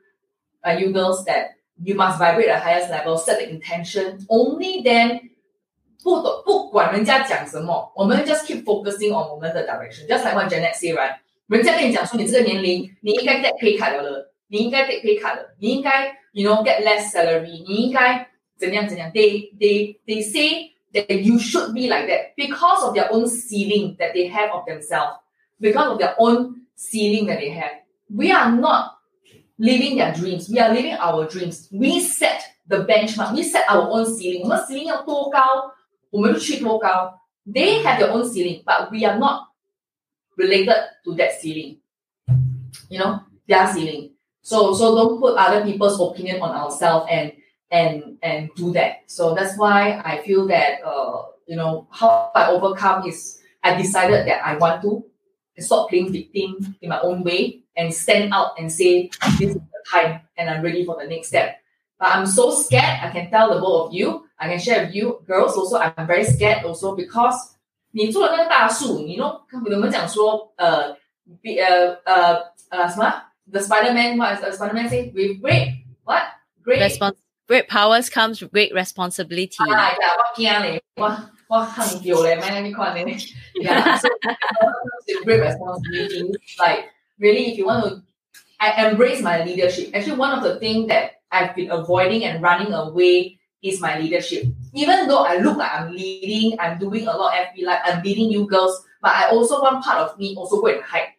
[0.67, 1.51] uh, you girls, that
[1.83, 4.27] you must vibrate at the highest level, set the intention.
[4.29, 5.31] Only then
[6.03, 10.09] 不不管人家讲什么，我们 just keep focusing on 我们的 direction.
[10.09, 11.17] Just like what Janet say, right?
[11.49, 19.11] 人家跟你讲说你这个年龄，你应该 take pay cut 了，你应该 take pay cut 了，你应该 you know get less salary，你应该怎样怎样。
[19.13, 24.13] They they they say that you should be like that because of their own ceiling that
[24.13, 25.19] they have of themselves,
[25.61, 27.81] because of their own ceiling that they have.
[28.09, 28.99] We are not
[29.59, 30.49] living their dreams.
[30.49, 31.69] We are living our dreams.
[31.73, 33.35] We set the benchmark.
[33.35, 34.43] We set our own ceiling.
[34.43, 35.73] 我们 ceiling 要多高，
[36.11, 37.21] 我们就去多高。
[37.47, 39.49] They have their own ceiling, but we are not
[40.38, 41.78] related to that ceiling.
[42.90, 44.12] You know, their ceiling.
[44.42, 47.34] So so don't put other people's opinion on ourselves and
[47.72, 49.04] and and do that.
[49.08, 54.28] So that's why I feel that uh, you know how I overcome is I decided
[54.28, 55.04] that I want to
[55.58, 59.84] stop playing victim in my own way and stand out and say this is the
[59.92, 61.60] time and I'm ready for the next step.
[62.00, 63.00] But I'm so scared.
[63.02, 64.28] I can tell the both of you.
[64.38, 65.56] I can share with you, girls.
[65.56, 67.55] Also, I'm very scared also because
[67.95, 70.97] 你做了那个大树，你 know 我们讲说呃，
[71.43, 72.35] 比呃呃
[72.71, 73.13] 呃什么？
[73.51, 75.11] The Spider-Man what is the Spider-Man say?
[75.13, 76.23] With great what
[76.65, 77.17] great Respons-
[77.49, 79.57] great powers comes with great responsibility.
[79.59, 81.05] 啊呀，我惊咧，我
[81.49, 83.17] 我恨掉咧，咩你看咧？
[83.61, 84.09] Yeah, so
[85.09, 86.31] with great responsibility.
[86.59, 88.03] Like really, if you want to,
[88.59, 89.91] I embrace my leadership.
[89.93, 94.45] Actually, one of the things that I've been avoiding and running away is my leadership.
[94.76, 98.04] Even though I look like I'm leading, I'm doing a lot of FB like I'm
[98.04, 101.14] leading you girls, but I also one part of me also go and hide.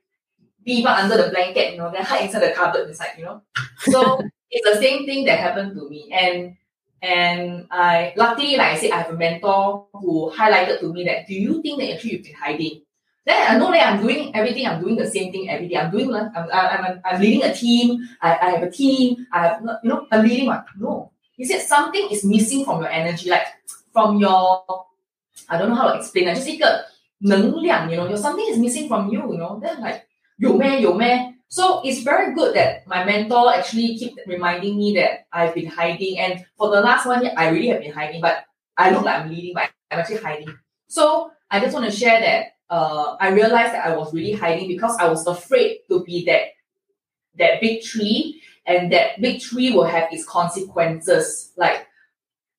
[0.63, 3.41] Be even under the blanket, you know, then hide inside the cupboard inside, you know.
[3.81, 6.13] So it's the same thing that happened to me.
[6.13, 6.57] And
[7.01, 11.27] and I luckily, like I said, I have a mentor who highlighted to me that
[11.27, 12.83] do you think that actually you've been hiding?
[13.25, 15.77] Then I know that I'm doing everything, I'm doing the same thing every day.
[15.77, 19.49] I'm doing I'm I'm, I'm, I'm leading a team, I, I have a team, I
[19.49, 20.65] have you know, I'm leading one.
[20.79, 21.13] No.
[21.36, 23.48] He said something is missing from your energy, like
[23.94, 24.64] from your
[25.50, 26.26] I don't know how to explain.
[26.26, 26.86] Like, just 一个
[27.20, 29.60] 能量, you know, your something is missing from you, you know.
[29.60, 30.04] Then like
[30.38, 35.68] 有咩有咩 so it's very good that my mentor actually keep reminding me that I've been
[35.68, 36.18] hiding.
[36.18, 38.46] And for the last one year, I really have been hiding, but
[38.78, 40.48] I look like I'm leading, but I'm actually hiding.
[40.88, 44.70] So I just want to share that uh, I realized that I was really hiding
[44.70, 46.56] because I was afraid to be that
[47.36, 51.53] that big tree, and that victory will have its consequences.
[51.57, 51.87] Like,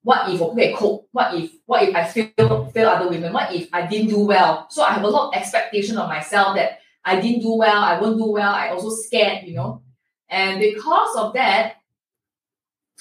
[0.02, 1.08] what if okay, cope?
[1.12, 3.32] What if what if I fail fail other women?
[3.32, 4.66] What if I didn't do well?
[4.70, 8.00] So I have a lot of expectation of myself that I didn't do well, I
[8.00, 9.82] won't do well, I also scared, you know.
[10.28, 11.76] And because of that,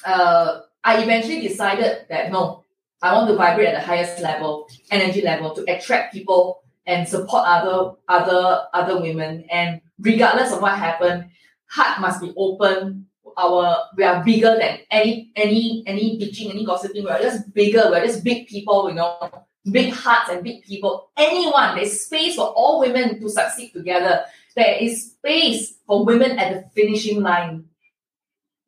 [0.06, 2.64] uh, I eventually decided that no,
[3.02, 7.44] I want to vibrate at the highest level, energy level, to attract people and support
[7.46, 9.46] other other other women.
[9.52, 11.30] And regardless of what happened,
[11.70, 13.06] heart must be open.
[13.38, 17.04] Our we are bigger than any any any bitching, any gossiping.
[17.04, 17.90] We are just bigger.
[17.92, 19.30] We are just big people, you know,
[19.70, 21.10] big hearts and big people.
[21.16, 24.26] Anyone, there's space for all women to succeed together.
[24.56, 27.66] There is space for women at the finishing line.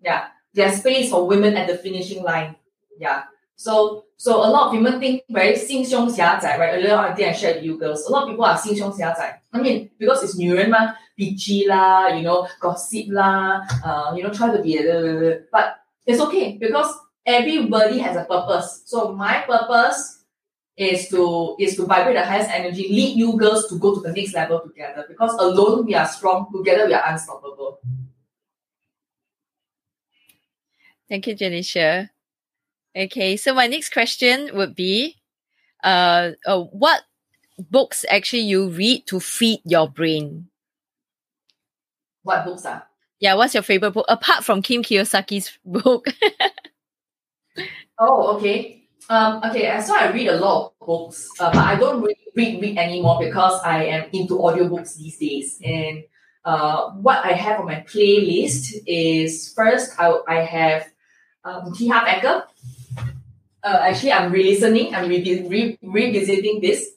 [0.01, 2.55] Yeah, there's space for women at the finishing line.
[2.99, 3.23] Yeah.
[3.58, 6.74] So so a lot of women think very 心胸狭窄, right?
[6.74, 8.06] Earlier I think I shared with you girls.
[8.06, 9.42] A lot of people are 心胸狭窄.
[9.50, 14.50] I mean, because it's 女人嘛 bitchy lah, you know, gossip lah, uh, you know, try
[14.50, 16.92] to be a, but it's okay because
[17.24, 18.82] everybody has a purpose.
[18.86, 20.24] So my purpose
[20.76, 24.12] is to is to vibrate the highest energy, lead you girls to go to the
[24.12, 25.04] next level together.
[25.08, 27.78] Because alone we are strong, together we are unstoppable.
[31.08, 32.10] Thank you, Janisha.
[32.99, 35.15] Okay, so my next question would be,
[35.85, 37.03] uh, uh, what
[37.57, 40.49] books actually you read to feed your brain?
[42.23, 42.83] What books are?
[43.21, 46.07] Yeah, what's your favorite book apart from Kim Kiyosaki's book?
[47.99, 48.83] oh, okay.
[49.09, 52.61] Um, okay, so I read a lot of books, uh, but I don't really read,
[52.61, 55.57] read anymore because I am into audiobooks these days.
[55.63, 56.03] And
[56.43, 60.91] uh, what I have on my playlist is first I, I have
[61.43, 61.87] um, T.
[61.87, 62.43] Harv Eker,
[63.63, 64.95] uh, actually, I'm re-listening.
[64.95, 66.91] I'm re- re- revisiting this.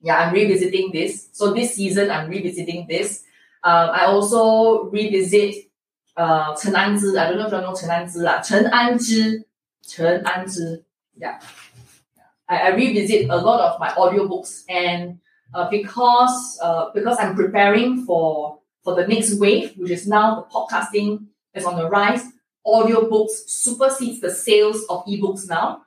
[0.00, 1.28] Yeah, I'm revisiting this.
[1.32, 3.24] So this season, I'm revisiting this.
[3.62, 5.70] Um, I also revisit
[6.16, 7.18] uh, Chen Anzhi.
[7.18, 8.26] I don't know if you know Chen Anzhi.
[8.26, 9.44] Uh, Chen Anzhi.
[9.86, 10.84] Chen Anzhi.
[11.16, 11.40] Yeah.
[12.48, 15.18] I, I revisit a lot of my audiobooks and
[15.52, 20.42] uh, because uh, because I'm preparing for for the next wave, which is now the
[20.42, 22.24] podcasting is on the rise
[22.66, 25.82] audiobooks supersedes the sales of ebooks now.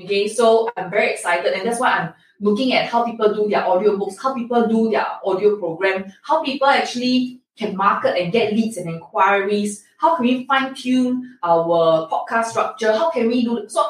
[0.00, 3.62] Okay, so I'm very excited, and that's why I'm looking at how people do their
[3.62, 8.78] audiobooks, how people do their audio program, how people actually can market and get leads
[8.78, 9.84] and inquiries.
[9.98, 12.92] How can we fine tune our podcast structure?
[12.92, 13.84] How can we do so?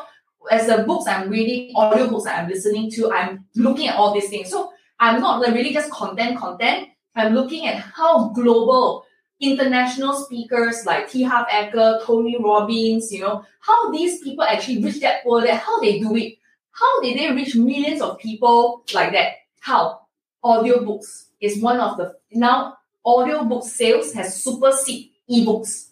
[0.51, 4.29] As the books I'm reading, audiobooks that I'm listening to, I'm looking at all these
[4.29, 4.51] things.
[4.51, 6.89] So I'm not really just content, content.
[7.15, 9.02] I'm looking at how global
[9.43, 11.25] international speakers like T.
[11.25, 15.81] Harv Eker, Tony Robbins, you know, how these people actually reach that poor that how
[15.81, 16.39] they do it.
[16.71, 19.35] How did they reach millions of people like that?
[19.61, 20.01] How?
[20.45, 25.89] Audiobooks is one of the now audiobook sales has superseded ebooks.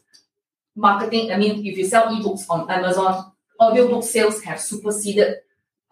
[0.77, 5.37] Marketing, I mean, if you sell ebooks on Amazon, audiobook sales have superseded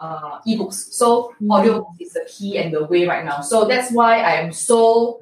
[0.01, 0.93] uh, ebooks.
[0.93, 1.51] So mm-hmm.
[1.51, 3.41] audiobooks is the key and the way right now.
[3.41, 5.21] So that's why I am so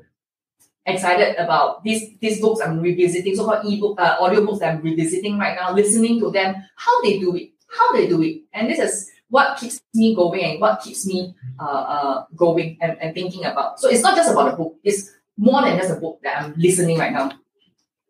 [0.86, 5.74] excited about these these books I'm revisiting, so-called ebook, uh, audiobooks I'm revisiting right now,
[5.74, 8.42] listening to them, how they do it, how they do it.
[8.54, 12.98] And this is what keeps me going and what keeps me uh, uh, going and,
[13.02, 13.80] and thinking about.
[13.80, 16.54] So it's not just about a book, it's more than just a book that I'm
[16.58, 17.32] listening right now.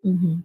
[0.03, 0.39] Mm-hmm.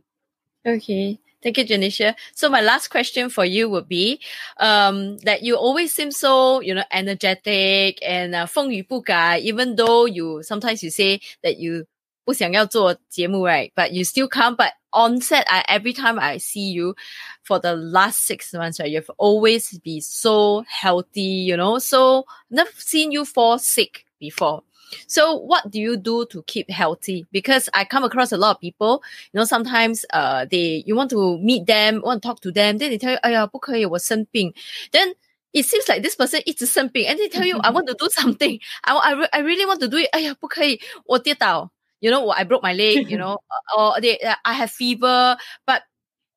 [0.66, 1.18] Okay.
[1.42, 2.14] Thank you, Janisha.
[2.34, 4.20] So my last question for you would be,
[4.58, 10.42] um, that you always seem so, you know, energetic and uh, 风雨不改, even though you,
[10.42, 11.86] sometimes you say that you
[12.24, 13.72] 不想要做节目, right?
[13.74, 14.56] But you still come.
[14.56, 16.96] But on set, I, every time I see you
[17.44, 22.70] for the last six months, right, you've always been so healthy, you know, so never
[22.78, 24.64] seen you fall sick before.
[25.08, 27.26] So what do you do to keep healthy?
[27.32, 29.02] Because I come across a lot of people,
[29.32, 32.78] you know, sometimes uh they you want to meet them, want to talk to them,
[32.78, 34.54] then they tell you, 哎呀，不可以，我生病.
[34.92, 35.14] Then
[35.52, 38.60] it seems like this person 一直生病, and they tell you, I want to do something.
[38.82, 40.08] I, I, I really want to do it.
[40.12, 43.38] 哎呀，不可以，我跌倒 you know, I broke my leg, you know,
[43.76, 45.82] or they, uh, I have fever, but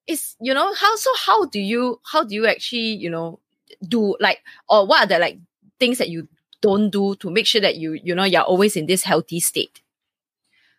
[0.07, 3.39] it's, you know, how, so how do you, how do you actually, you know,
[3.87, 5.37] do like, or what are the like
[5.79, 6.27] things that you
[6.61, 9.81] don't do to make sure that you, you know, you're always in this healthy state?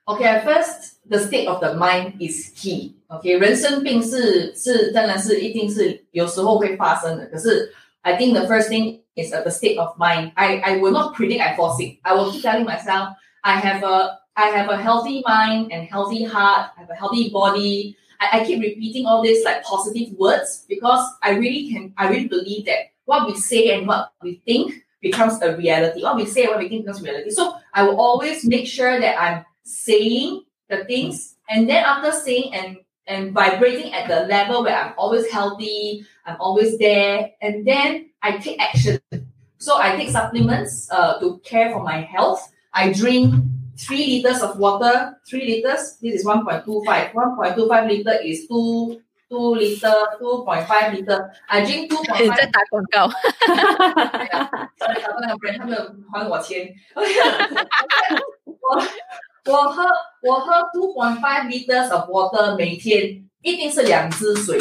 [0.09, 2.97] Okay, at first, the state of the mind is key.
[3.09, 10.33] Okay, 人生病是是当然是一定是有时候会发生的，可是 I think the first thing is uh, the state of mind.
[10.35, 12.01] I I will not predict I fall sick.
[12.03, 16.24] I will keep telling myself I have a I have a healthy mind and healthy
[16.24, 16.72] heart.
[16.78, 17.98] I have a healthy body.
[18.20, 22.28] I, I keep repeating all these like positive words because I really can, I really
[22.28, 26.04] believe that what we say and what we think becomes a reality.
[26.04, 27.30] What we say and what we think becomes reality.
[27.30, 32.54] So I will always make sure that I'm saying the things and then after saying
[32.54, 32.78] and
[33.08, 38.38] and vibrating at the level where I'm always healthy, I'm always there, and then I
[38.38, 39.00] take action.
[39.60, 42.52] So I take supplements uh, to care for my health.
[42.74, 43.36] I drink
[43.77, 47.13] three liters of water, three liters, this is 1.25.
[47.13, 51.31] 1.25 liter is two, two liter, 2.5 liter.
[51.49, 53.09] I drink 你 2.5在打广告。
[54.79, 56.75] sorry，找到那个 brand，他们还我钱。
[58.45, 58.83] 我
[59.53, 59.83] 我喝
[60.23, 64.59] 我喝 two point five liters of water 每天一定是两支水，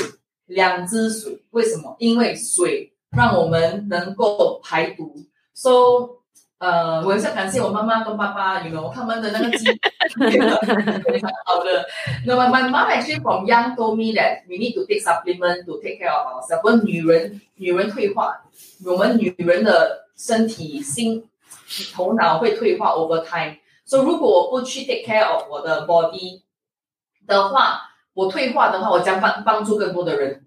[0.48, 1.44] 两支水。
[1.52, 1.96] 为什么？
[2.00, 5.14] 因为水让我们能够排毒。
[5.54, 6.22] So
[6.65, 11.85] 呃，我也是感谢我妈妈跟爸爸，you know 他们的那个基非常好的。
[12.25, 15.99] No, my mom actually from young told me that we need to take supplement to take
[16.01, 16.63] care of ourselves.
[16.65, 18.41] 我女人女人退化，
[18.87, 21.29] 我们女人的身体、心、
[21.93, 23.59] 头脑会退化 over time。
[23.85, 26.41] 所以如果我不去 take care of 我的 body
[27.27, 27.83] 的话，
[28.15, 30.47] 我退化的话，我将帮帮助更多的人。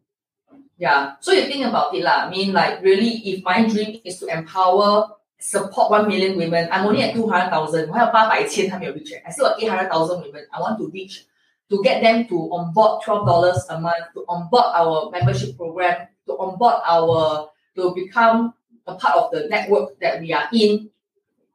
[0.80, 4.28] Yeah, so you think about it 啦 mean, like really, if my dream is to
[4.28, 7.88] empower, support one million women, I'm only at two hundred thousand.
[7.88, 9.14] 我还有八百千还没有 reach.
[9.24, 10.47] I still got eight hundred thousand women.
[10.51, 11.26] I want to reach
[11.70, 16.36] to get them to onboard twelve dollars a month, to onboard our membership program, to
[16.38, 18.55] onboard our to become
[18.86, 20.90] a part of the network that we are in.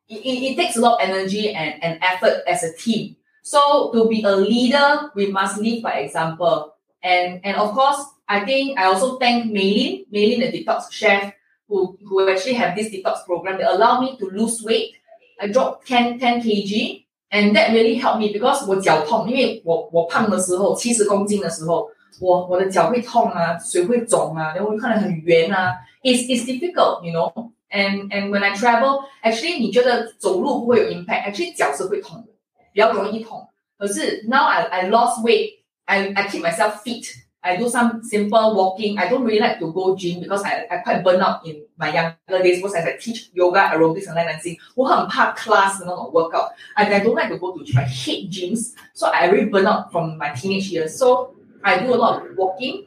[0.09, 3.17] It, it, it takes a lot of energy and, and effort as a team.
[3.43, 6.73] So to be a leader, we must lead by example.
[7.03, 11.33] And and of course, I think I also thank Maylin, Maylin the detox chef,
[11.71, 14.93] who, who actually have this detox program that allow me to lose weight.
[15.39, 25.73] I dropped 10, 10 kg and that really helped me because 我脚痛，因为我我胖的时候，七十公斤的时候，我我的脚会痛啊，水会肿啊，然后会看得很圆啊。
[26.01, 27.51] It's it's difficult, you know.
[27.69, 32.27] And and when I travel, actually 你觉得走路不会有 impact，actually 脚是会痛的，
[32.71, 33.47] 比较容易痛。
[33.77, 37.05] 可是 now I I lost weight, I I keep myself fit.
[37.43, 38.97] I do some simple walking.
[38.97, 41.93] I don't really like to go gym because I I quite burn out in my
[41.93, 44.57] younger days because as I teach yoga, aerobics, and line dancing.
[44.75, 46.51] 我很怕 class 的那种 workout.
[46.75, 47.79] And I don't like to go to gym.
[47.79, 48.73] I hate gyms.
[48.93, 50.97] So I really burn out from my teenage years.
[50.97, 52.85] So I do a lot of walking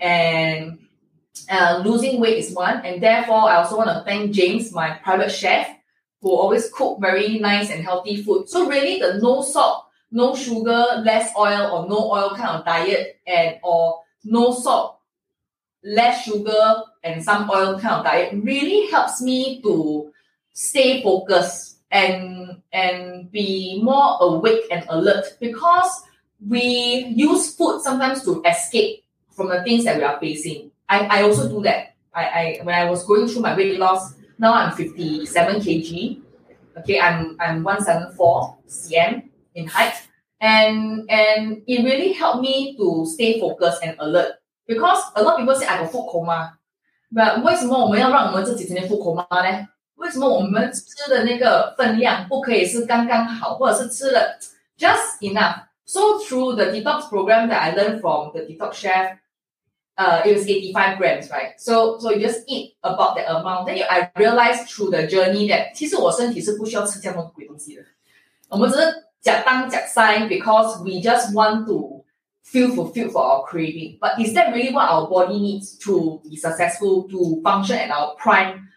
[0.00, 0.78] and
[1.50, 2.84] uh, losing weight is one.
[2.84, 5.68] And therefore, I also want to thank James, my private chef,
[6.20, 8.48] who always cook very nice and healthy food.
[8.48, 9.83] So really the no salt,
[10.15, 14.99] no sugar, less oil or no oil kind of diet and or no salt,
[15.83, 20.09] less sugar and some oil kind of diet really helps me to
[20.53, 26.03] stay focused and and be more awake and alert because
[26.47, 30.71] we use food sometimes to escape from the things that we are facing.
[30.87, 31.95] I, I also do that.
[32.13, 36.21] I, I when I was going through my weight loss, now I'm 57 kg.
[36.79, 39.94] Okay, I'm I'm 174 cm in height.
[40.40, 44.36] And and it really helped me to stay focused and alert.
[44.66, 46.58] Because a lot of people say I got food coma.
[47.12, 49.68] But 为什么我们要让我们自己成为 food coma 呢？
[49.96, 54.38] 为什么我们吃的那个分量不可以是刚刚好，或者是吃了
[54.78, 55.64] just enough?
[55.84, 59.18] So through the detox program that I learned from the detox chef,
[59.96, 61.58] uh, it was 85 grams, right?
[61.58, 63.66] So so you just eat about that amount.
[63.66, 67.82] Then you, I realized through the journey that 其实我身体是不需要吃这样多鬼东西的。
[68.48, 68.82] 我们只是
[69.25, 72.03] jiatang sign because we just want to
[72.43, 73.97] feel fulfilled for our craving.
[73.99, 78.15] But is that really what our body needs to be successful, to function at our
[78.15, 78.69] prime,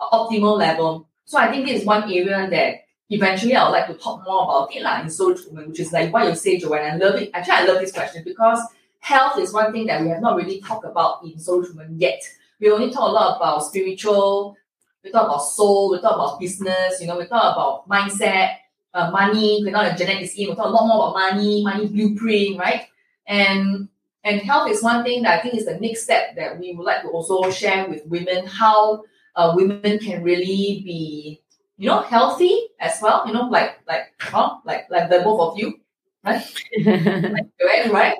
[0.00, 1.08] uh, optimal level?
[1.24, 2.74] So I think this is one area that
[3.10, 5.80] eventually I would like to talk more about it like, in Soul Rich Woman, which
[5.80, 6.92] is like what you say, Joanne.
[6.92, 7.30] I love it.
[7.34, 8.60] Actually, I love this question because
[9.00, 11.96] health is one thing that we have not really talked about in Soul Rich Woman
[11.98, 12.22] yet.
[12.60, 14.56] We only talk a lot about spiritual,
[15.02, 18.56] we talk about soul, we talk about business, you know, we talk about mindset,
[18.98, 21.86] uh, money, we talk about genetics in, we talk a lot more about money, money
[21.86, 22.86] blueprint, right?
[23.26, 23.88] And
[24.24, 26.84] and health is one thing that I think is the next step that we would
[26.84, 29.04] like to also share with women how
[29.36, 31.40] uh, women can really be
[31.76, 34.56] you know healthy as well you know like like huh?
[34.64, 35.78] like like the both of you
[36.24, 36.44] right
[36.84, 38.16] right right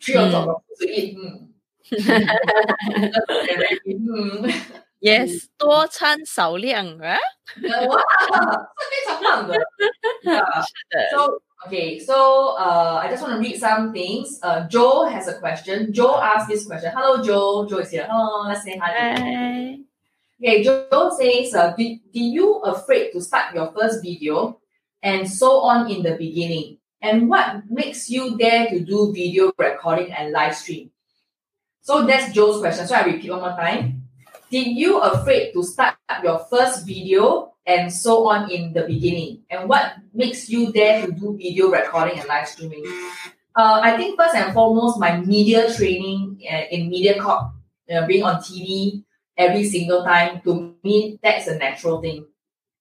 [0.00, 1.16] three on top of to eat
[3.88, 4.62] mm.
[5.01, 5.01] mm.
[5.01, 7.17] Yes，多餐少量啊。
[7.61, 8.37] wow 这
[8.89, 9.55] 非常棒的
[10.23, 10.63] yeah.
[11.11, 14.39] So okay, so uh, I just want to read some things.
[14.41, 15.93] Uh, Joe has a question.
[15.93, 16.91] Joe asked this question.
[16.95, 17.67] Hello, Joe.
[17.67, 18.07] Joe is here.
[18.09, 18.91] Hello, let's say hi.
[18.91, 19.25] to Joe.
[19.25, 19.79] Hi.
[20.39, 24.59] Okay, Joe says, uh, did, did you afraid to start your first video
[25.01, 26.77] and so on in the beginning?
[27.01, 30.91] And what makes you dare to do video recording and live stream?
[31.81, 32.85] So that's Joe's question.
[32.87, 34.00] So I repeat one more time.
[34.52, 39.48] Did you afraid to start your first video and so on in the beginning?
[39.48, 42.84] And what makes you dare to do video recording and live streaming?
[43.56, 47.50] Uh, I think first and foremost, my media training uh, in Mediacorp,
[47.88, 49.02] uh, being on TV
[49.38, 52.26] every single time, to me, that's a natural thing.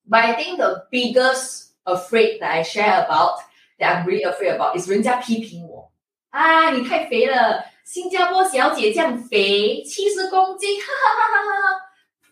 [0.05, 3.39] But I think the biggest afraid that I share about,
[3.79, 5.89] that I'm really afraid about, is 人家批评我。
[6.31, 11.81] 啊，你太肥了，新加坡小姐这样肥，七十公斤，哈哈哈哈哈哈，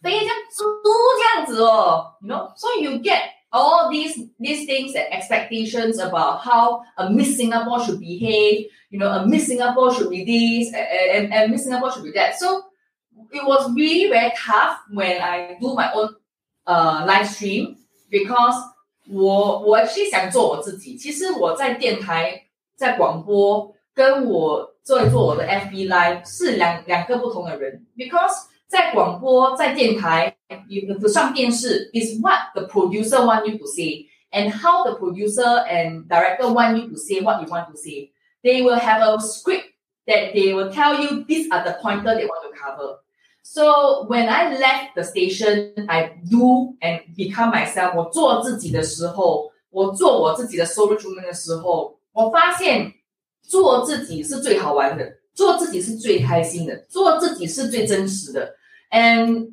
[0.01, 0.63] 肥像猪
[1.17, 3.21] 这样子哦，you know, so you get
[3.51, 8.69] all these these things and expectations about how a Miss Singapore should behave.
[8.89, 12.39] You know, a Miss Singapore should be this, and, and, Miss Singapore should be that.
[12.39, 12.63] So
[13.31, 16.15] it was really very tough when I do my own
[16.65, 17.75] uh live stream
[18.09, 18.55] because
[19.11, 20.95] 我我 actually 想做我自己。
[20.95, 22.43] 其实我在电台、
[22.75, 27.86] 在广播，跟我做做我的 FB live 是两两个不同的人。
[27.96, 30.34] Because 在广播、在电台，
[30.68, 36.76] 有上电视 is what the producer want you to say and how the producer and director want
[36.76, 38.10] you to say what you want to say.
[38.42, 39.64] They will have a script
[40.06, 42.98] that they will tell you these are the pointer they want to cover.
[43.42, 47.94] So when I left the station, I do and become myself.
[47.94, 52.92] 我做自己的时候，我做我自己的 solo 出门的时候，我发现
[53.48, 58.54] 做自己是最好玩的，做自己是最开心的，做自己是最真实的。
[58.90, 59.52] And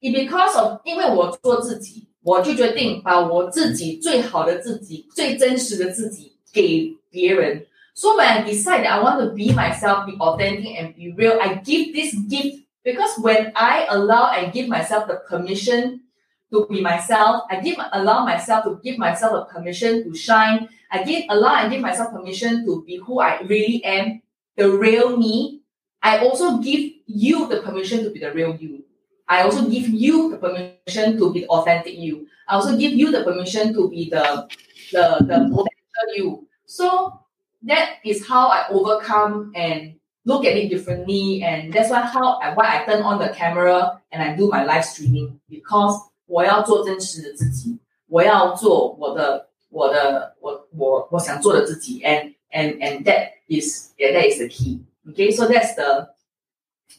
[0.00, 7.66] because of 因为我做自己，我就决定把我自己最好的自己、最真实的自己给别人。
[7.94, 11.56] So when I decide that I want to be myself, be authentic and be real, I
[11.64, 16.02] give this gift because when I allow and give myself the permission
[16.50, 20.68] to be myself, I give allow myself to give myself a permission to shine.
[20.92, 24.22] I give allow and give myself permission to be who I really am,
[24.56, 25.60] the real me.
[26.02, 28.84] I also give you the permission to be the real you.
[29.28, 32.26] I also give you the permission to be the authentic you.
[32.48, 34.48] I also give you the permission to be the
[34.92, 36.48] the the potential you.
[36.64, 37.20] So
[37.64, 41.42] that is how I overcome and look at it differently.
[41.42, 44.64] And that's why how I why I turn on the camera and I do my
[44.64, 54.80] live streaming because 我要做真实的自己，我要做我的 我的我我我想做的自己，and and and that is yeah that is the key.
[55.10, 56.08] Okay, so that's the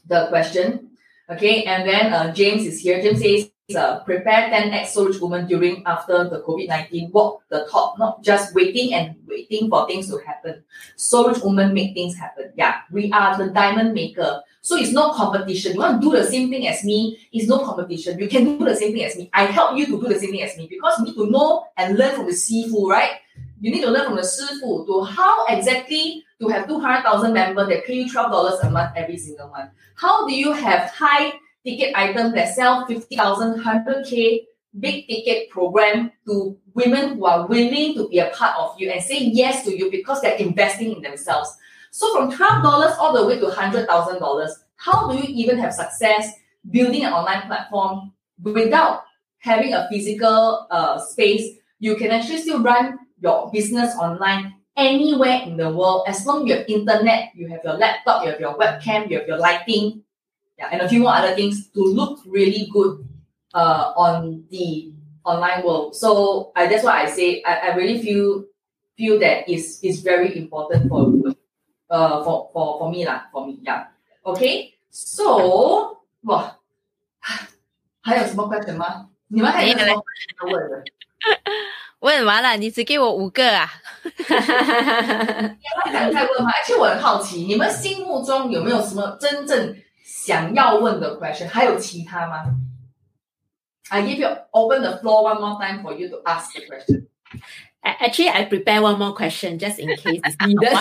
[0.07, 0.89] the question.
[1.29, 3.01] Okay, and then uh, James is here.
[3.01, 7.12] James says, uh, prepare 10x Soul Rich Woman during after the COVID-19.
[7.12, 10.62] Walk the talk, not just waiting and waiting for things to happen.
[10.96, 12.52] Soul Rich Woman make things happen.
[12.56, 14.42] Yeah, we are the diamond maker.
[14.60, 15.74] So it's no competition.
[15.74, 18.18] You want to do the same thing as me, it's no competition.
[18.18, 19.30] You can do the same thing as me.
[19.32, 21.66] I help you to do the same thing as me because you need to know
[21.76, 23.20] and learn from the Sifu, right?
[23.60, 27.84] You need to learn from the Sifu to how exactly to have 200,000 members that
[27.84, 29.70] pay you $12 a month every single month.
[29.96, 31.32] How do you have high
[31.64, 34.46] ticket items that sell 50,000, 100K
[34.78, 39.02] big ticket program to women who are willing to be a part of you and
[39.02, 41.56] say yes to you because they're investing in themselves.
[41.90, 42.64] So from $12
[42.98, 46.32] all the way to $100,000, how do you even have success
[46.70, 48.12] building an online platform
[48.42, 49.04] without
[49.38, 51.56] having a physical uh, space?
[51.78, 56.48] You can actually still run your business online anywhere in the world as long as
[56.48, 60.02] you have internet, you have your laptop, you have your webcam, you have your lighting,
[60.57, 63.05] yeah, and a few more other things to look really good
[63.53, 64.93] uh, on the
[65.23, 65.95] online world.
[65.95, 68.45] So I, that's why I say I, I really feel
[68.97, 71.07] feel that is is very important for
[71.89, 73.87] uh for for, for me lah, for me, yeah.
[74.25, 76.59] Okay, so 哇，
[78.01, 79.07] 还有什么 question 吗？
[79.27, 80.03] 你们还有什么
[80.43, 80.83] 问的？
[81.99, 83.69] 问完了，你只给我五个啊？
[85.85, 86.51] 还想再问吗？
[86.51, 89.75] 而且我很好奇，你们心目中有没有什么真正
[90.23, 91.47] 想要问的 question？
[91.47, 92.45] 还有其他吗？
[93.89, 97.07] I give you open the floor one more time for you to ask the question.
[97.83, 100.77] Actually, I prepare one more question just in case it's needed.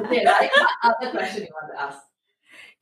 [0.00, 1.98] okay, like what other question you want to ask?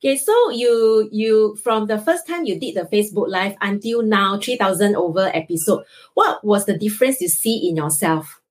[0.01, 4.39] Okay, so you you from the first time you did the Facebook Live until now,
[4.39, 5.83] three thousand over episode.
[6.13, 8.41] What was the difference you see in yourself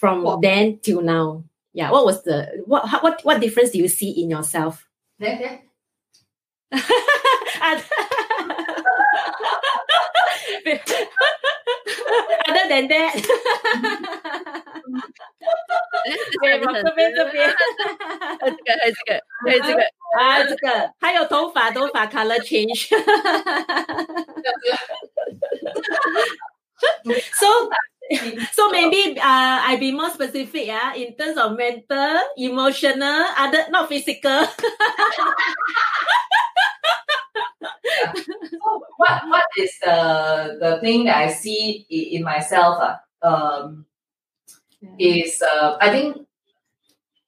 [0.00, 0.42] from What?
[0.42, 1.44] then till now?
[1.74, 4.88] Yeah, what was the what how- what what difference do you see in yourself?
[5.20, 5.60] There, there.
[12.48, 13.14] Other than that，
[16.40, 17.54] 对，往这边这边，
[18.40, 19.82] 还有这个，还有这个，还有这个，
[20.18, 22.88] 啊，这个还有头发，头发 color change。
[27.34, 27.70] so
[28.52, 33.88] so maybe uh I be more specific yeah in terms of mental, emotional, other not
[33.88, 34.46] physical.
[38.50, 42.80] So what what is the the thing that I see in, in myself?
[42.80, 43.86] Uh, um,
[44.98, 46.26] is uh, I think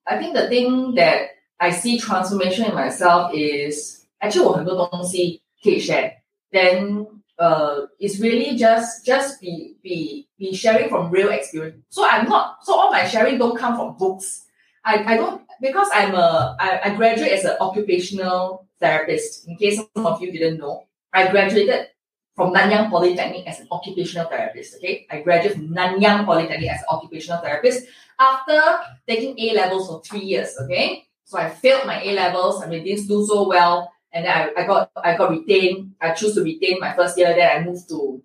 [0.07, 1.31] I think the thing that
[1.61, 6.15] I see transformation in myself is actually 我很多东西可以 share.
[6.51, 11.84] Then uh, is really just just be be be sharing from real experience.
[11.90, 14.46] So I'm not so all my sharing don't come from books.
[14.84, 19.48] I, I don't because I'm a I, I graduate as an occupational therapist.
[19.48, 21.88] In case some of you didn't know, I graduated
[22.36, 24.76] from Nanyang Polytechnic as an occupational therapist.
[24.76, 27.88] Okay, I graduated from Nanyang Polytechnic as an occupational therapist
[28.20, 28.62] after
[29.08, 30.56] taking A levels for three years.
[30.62, 32.64] Okay, so I failed my A levels.
[32.64, 35.96] I mean, didn't do so well and then I, I got I got retained.
[36.02, 37.34] I choose to retain my first year.
[37.36, 38.22] Then I moved to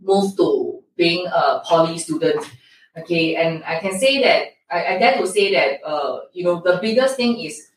[0.00, 2.44] moved to being a poly student.
[2.96, 6.60] Okay, and I can say that I, I dare to say that uh you know
[6.64, 7.68] the biggest thing is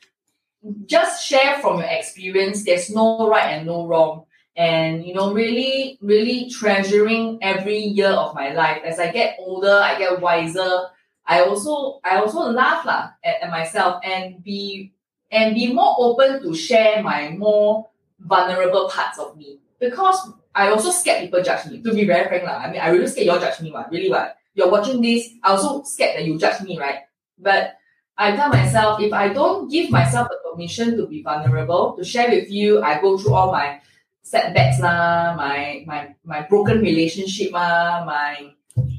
[0.86, 2.63] just share from your experience.
[2.63, 4.25] There's no right and no wrong.
[4.57, 8.81] And you know, really, really treasuring every year of my life.
[8.86, 10.88] As I get older, I get wiser.
[11.27, 14.94] I also I also laugh lah at, at myself and be
[15.32, 19.59] and be more open to share my more vulnerable parts of me.
[19.80, 22.43] Because I also scared people judge me, to be very frank.
[22.43, 23.91] Like, I mean, I really scared y'all judge me, what?
[23.91, 24.38] really what?
[24.53, 26.99] You're watching this, I also scared that you judge me, right?
[27.38, 27.76] But
[28.17, 32.30] I tell myself, if I don't give myself the permission to be vulnerable, to share
[32.30, 33.82] with you, I go through all my
[34.23, 38.55] setbacks, lah, my my my broken relationship, lah, my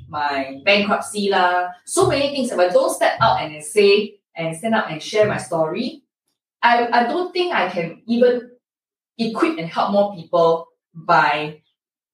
[0.09, 2.53] my bankruptcy, lah, so many things.
[2.53, 6.05] If I don't step out and say and stand up and share my story,
[6.63, 8.51] I, I don't think I can even
[9.19, 11.63] equip and help more people by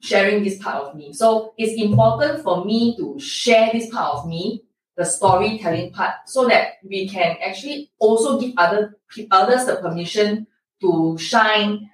[0.01, 1.13] sharing this part of me.
[1.13, 4.65] So it's important for me to share this part of me,
[4.97, 8.99] the storytelling part, so that we can actually also give other
[9.31, 10.47] others the permission
[10.81, 11.89] to shine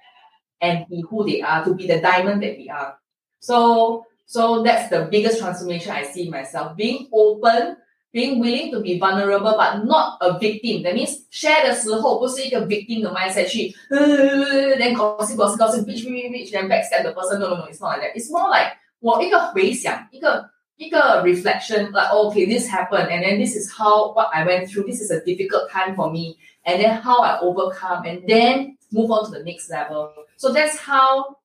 [0.61, 2.97] and be who they are, to be the diamond that we are.
[3.39, 6.75] So so that's the biggest transformation I see myself.
[6.75, 7.77] Being open
[8.12, 10.82] being willing to be vulnerable but not a victim.
[10.84, 16.50] That means share 的时候不是一个 victim 的 mindset 去 then gossip gossip gossip bitch bitch bitch
[16.52, 17.40] then backstab the person.
[17.40, 18.16] No no no, it's not like that.
[18.16, 24.28] It's more like 我一个回想，一个一个 reflection like okay this happened and then this is how what
[24.32, 24.86] I went through.
[24.86, 29.10] This is a difficult time for me and then how I overcome and then move
[29.10, 30.12] on to the next level.
[30.36, 31.36] So that's how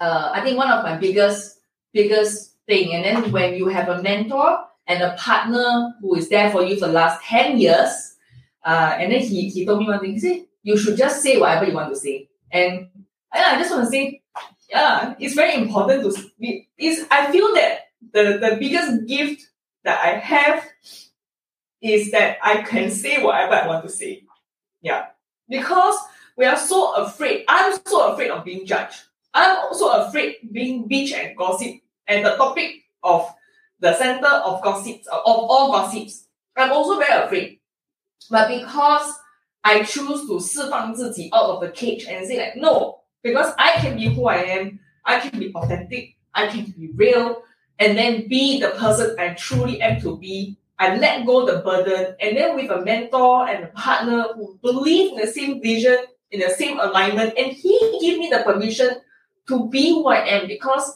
[0.00, 1.60] uh, I think one of my biggest
[1.92, 2.92] biggest thing.
[2.94, 6.77] And then when you have a mentor and a partner who is there for you
[6.77, 8.15] for the last 10 years.
[8.63, 10.13] Uh, and then he, he told me one thing.
[10.13, 12.29] He said, you should just say whatever you want to say.
[12.51, 12.87] And
[13.33, 14.21] yeah, I just want to say,
[14.69, 17.79] yeah, it's very important to be, is I feel that
[18.13, 19.47] the, the biggest gift
[19.83, 20.65] that I have
[21.81, 24.23] is that I can say whatever I want to say.
[24.81, 25.07] Yeah.
[25.49, 25.95] Because
[26.37, 27.45] we are so afraid.
[27.47, 28.95] I'm so afraid of being judged.
[29.33, 31.75] I'm also afraid being bitch and gossip
[32.07, 33.33] and the topic of
[33.80, 36.26] the center of gossips, of all gossips.
[36.56, 37.60] I'm also very afraid.
[38.30, 39.12] But because
[39.62, 43.96] I choose to 释放自己 out of the cage and say like, no, because I can
[43.96, 47.42] be who I am, I can be authentic, I can be real,
[47.78, 50.58] and then be the person I truly am to be.
[50.78, 55.12] I let go the burden, and then with a mentor and a partner who believe
[55.12, 55.96] in the same vision,
[56.30, 59.00] in the same alignment, and he give me the permission
[59.48, 60.94] to be who I am because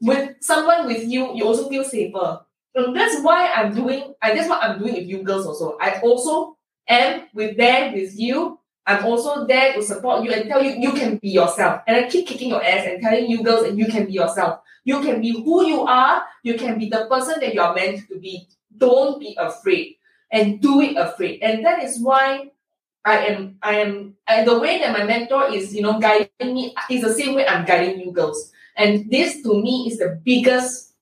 [0.00, 2.40] with someone with you, you also feel safer.
[2.74, 5.76] That's why I'm doing, I that's what I'm doing with you girls also.
[5.80, 6.56] I also
[6.88, 8.58] am with there with you.
[8.86, 11.82] I'm also there to support you and tell you you can be yourself.
[11.86, 14.60] And I keep kicking your ass and telling you girls that you can be yourself.
[14.84, 16.24] You can be who you are.
[16.42, 18.46] You can be the person that you are meant to be.
[18.76, 19.96] Don't be afraid
[20.30, 21.42] and do it afraid.
[21.42, 22.50] And that is why
[23.04, 26.74] I am, I am, and the way that my mentor is, you know, guiding me
[26.90, 28.50] is the same way I'm guiding you girls.
[28.75, 30.93] And this to me is the biggest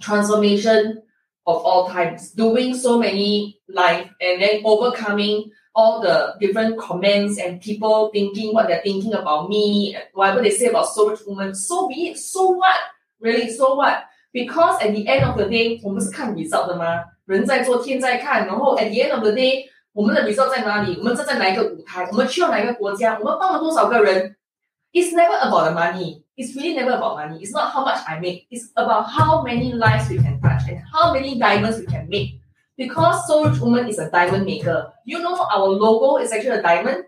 [0.00, 1.02] transformation
[1.46, 2.30] of all times.
[2.32, 8.68] Doing so many live and then overcoming all the different comments and people thinking what
[8.68, 11.54] they're thinking about me, whatever they say about so rich woman.
[11.54, 12.18] So be it.
[12.18, 12.76] So what?
[13.20, 14.04] Really, so what?
[14.32, 19.32] Because at the end of the day, 我们是看 result 的嘛，人在做天在看，然后 at the end of the
[19.32, 20.96] day，我们的 result 在哪里？
[20.98, 22.08] 我们站在哪一个舞台？
[22.10, 23.18] 我们去到哪一个国家？
[23.18, 24.36] 我们帮了多少个人？
[24.92, 27.41] It's never about the money It's really never about money.
[27.41, 28.47] It's not how much I make.
[28.51, 32.39] It's about how many lives we can touch and how many diamonds we can make.
[32.77, 34.93] Because Soul Rich Woman is a diamond maker.
[35.03, 37.05] You know our logo is actually a diamond.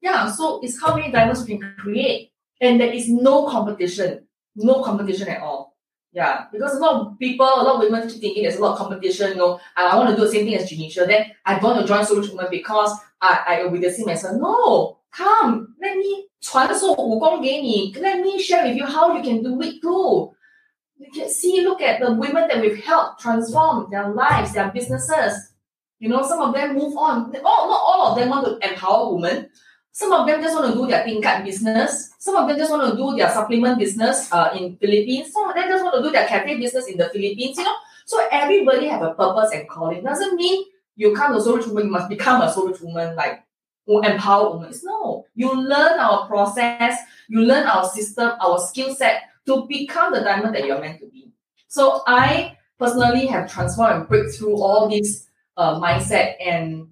[0.00, 2.32] Yeah, so it's how many diamonds we can create.
[2.60, 4.26] And there is no competition.
[4.56, 5.76] No competition at all.
[6.12, 8.72] Yeah, because a lot of people, a lot of women keep thinking there's a lot
[8.72, 9.32] of competition.
[9.32, 11.06] You know, I, I want to do the same thing as Janisha.
[11.06, 14.08] Then I want to join Soul Rich Woman because I, I will be the same
[14.08, 14.36] as her.
[14.36, 17.93] No, come, let me 传授武功给你.
[17.95, 20.33] Let me share with you how you can do it too.
[20.97, 25.53] You can see, look at the women that we've helped transform their lives, their businesses.
[25.99, 27.33] You know, some of them move on.
[27.43, 29.49] Oh, not all of them want to empower women.
[29.91, 32.11] Some of them just want to do their tingkat business.
[32.19, 35.31] Some of them just want to do their supplement business uh, in Philippines.
[35.31, 37.57] Some of them just want to do their cafe business in the Philippines.
[37.57, 37.75] You know,
[38.05, 40.03] so everybody have a purpose and calling.
[40.03, 43.15] Doesn't mean you come to Soul Rich Woman, you must become a Soul Rich Woman
[43.15, 43.43] like
[43.88, 44.70] empower women.
[44.70, 50.12] It's No, you learn our process, you learn our system, our skill set to become
[50.12, 51.32] the diamond that you're meant to be.
[51.68, 56.88] So I personally have transformed and break through all these uh, mindset and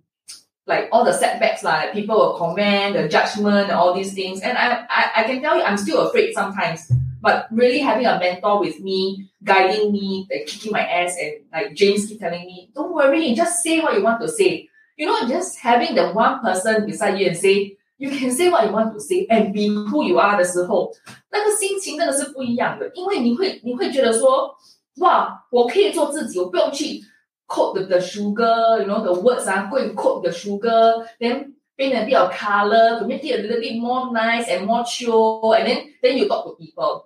[0.66, 4.40] like all the setbacks, like people will comment, the judgment, all these things.
[4.40, 6.90] And I, I, I can tell you, I'm still afraid sometimes.
[7.20, 11.74] But really having a mentor with me, guiding me, like kicking my ass, and like
[11.74, 14.68] James keep telling me, don't worry, just say what you want to say.
[14.97, 18.65] You know, just having the one person beside you and say, you can say what
[18.65, 20.91] you want to say and be who you are 的时候，
[21.31, 24.53] 那个心情真的是不一样的，因为你会你会觉得说，
[24.97, 27.01] 哇，我可以做自己，我不用去
[27.47, 31.53] quote the, the sugar, you know, the words are go and quote the sugar, then
[31.77, 34.83] paint a bit of color to make it a little bit more nice and more
[34.83, 37.05] chill, and then then you talk to people.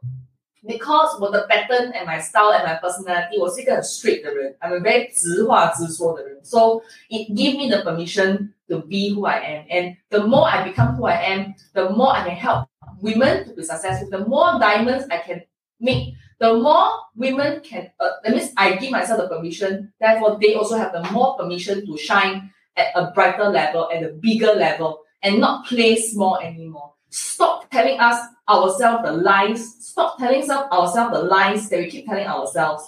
[0.68, 6.82] Because 我的 pattern and my style and my personality 我是一个很 straight 的人，I'm a very 直话直说的人，so
[7.10, 9.66] it give me the permission to be who I am.
[9.70, 12.68] And the more I become who I am, the more I can help
[13.00, 14.10] women to be successful.
[14.10, 15.44] The more diamonds I can
[15.80, 20.56] make the more women can, uh, that means I give myself the permission, therefore they
[20.56, 25.02] also have the more permission to shine at a brighter level, at a bigger level,
[25.24, 26.94] and not play small anymore.
[27.10, 29.62] Stop telling us ourselves the lies.
[29.82, 32.84] Stop telling ourselves the lies that we keep telling ourselves.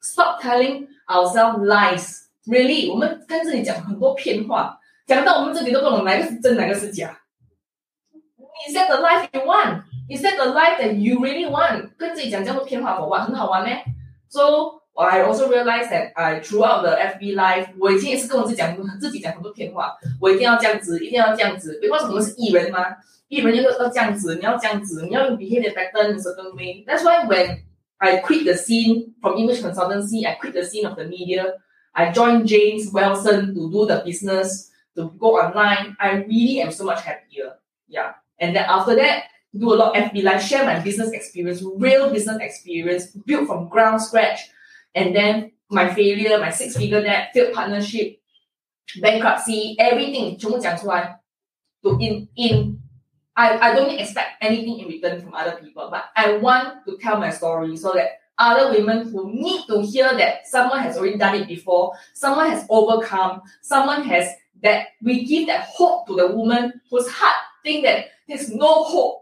[0.00, 2.22] Stop telling ourselves lies.
[2.46, 7.18] Really，我们跟自己讲很多骗话，讲到我们自己都不懂哪个是真，哪个是假。
[8.68, 9.82] Is that the life you want?
[10.08, 11.90] Is that the life that you really want？
[11.98, 13.26] 跟自己讲这样多偏话for what？
[13.26, 13.84] 很好玩咩？
[14.28, 21.79] So I also realize that I throughout the FB Live，我以前也是跟我自己讲，自己讲很多偏话，我一定要这样子，一定要这样子。
[21.81, 22.85] 因为我们是艺人嘛，
[23.29, 26.83] 艺人就是要这样子，你要这样子，你要 behave pattern in certain way.
[26.85, 27.59] That's why when
[27.97, 31.55] I quit the scene from English consultancy, I quit the scene of the media.
[31.93, 35.95] I joined James Wilson to do the business, to go online.
[35.99, 37.59] I really am so much happier.
[37.87, 38.13] Yeah.
[38.39, 39.23] And then after that,
[39.57, 43.69] do a lot of FB Live, share my business experience, real business experience, built from
[43.69, 44.49] ground scratch.
[44.94, 48.20] And then my failure, my six figure debt, failed partnership,
[49.00, 51.20] bankruptcy, everything, 全部讲出来.
[51.82, 52.78] To in in
[53.36, 57.18] I, I don't expect anything in return from other people, but I want to tell
[57.18, 61.34] my story so that other women who need to hear that someone has already done
[61.34, 64.28] it before, someone has overcome, someone has
[64.62, 69.19] that we give that hope to the woman whose heart think that there's no hope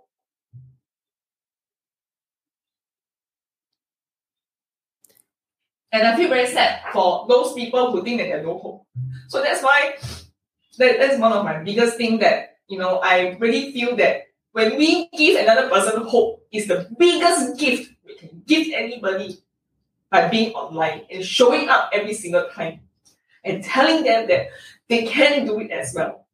[5.92, 8.86] And I feel very sad for those people who think that there's no hope.
[9.28, 9.96] So that's why
[10.78, 14.78] that, that's one of my biggest thing that, you know, I really feel that when
[14.78, 19.40] we give another person hope is the biggest gift we can give anybody
[20.10, 22.82] by being online and showing up every single time
[23.44, 24.50] and telling them that
[24.88, 26.28] they can do it as well.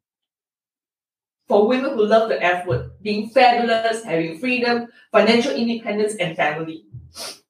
[1.47, 6.85] For women who love the F word, being fabulous, having freedom, financial independence, and family,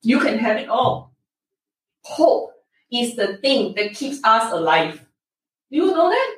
[0.01, 1.14] you can have it all
[2.05, 2.51] hope
[2.91, 5.05] is the thing that keeps us alive.
[5.71, 6.35] Do you know that?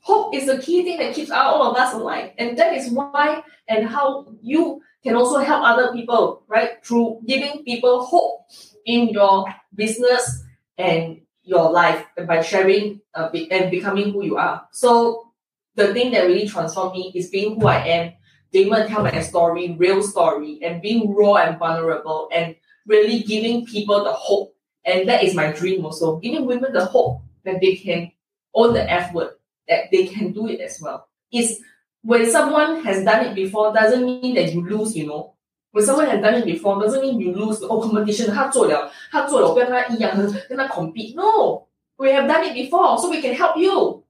[0.00, 2.32] Hope is the key thing that keeps all of us alive.
[2.38, 6.84] And that is why and how you can also help other people, right?
[6.84, 8.46] Through giving people hope
[8.86, 10.44] in your business
[10.78, 14.66] and your life and by sharing uh, and becoming who you are.
[14.72, 15.32] So
[15.74, 18.12] the thing that really transformed me is being who I am,
[18.52, 22.54] Damon tell my story, real story, and being raw and vulnerable and
[22.86, 24.53] really giving people the hope
[24.85, 28.11] and that is my dream also, giving women the hope that they can
[28.53, 29.31] own the F word,
[29.67, 31.07] that they can do it as well.
[31.31, 31.61] Is
[32.01, 35.33] when someone has done it before doesn't mean that you lose, you know.
[35.71, 37.61] When someone has done it before doesn't mean you lose.
[37.61, 41.13] Oh, competition, 他做了，他做了，我跟他一样，跟他 compete.
[41.13, 44.03] No, we have done it before, so we can help you.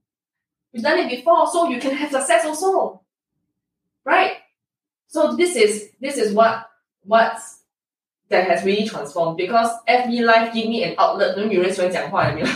[0.71, 3.01] We've done it before, so you can have success also,
[4.05, 4.37] right?
[5.07, 6.69] So this is this is what
[7.03, 7.62] what's
[8.29, 11.33] that has really transformed because FB Live give me an outlet.
[11.35, 12.47] 那女 人喜欢讲话有没有？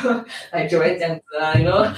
[0.52, 1.92] 来九人这样子啊，you know，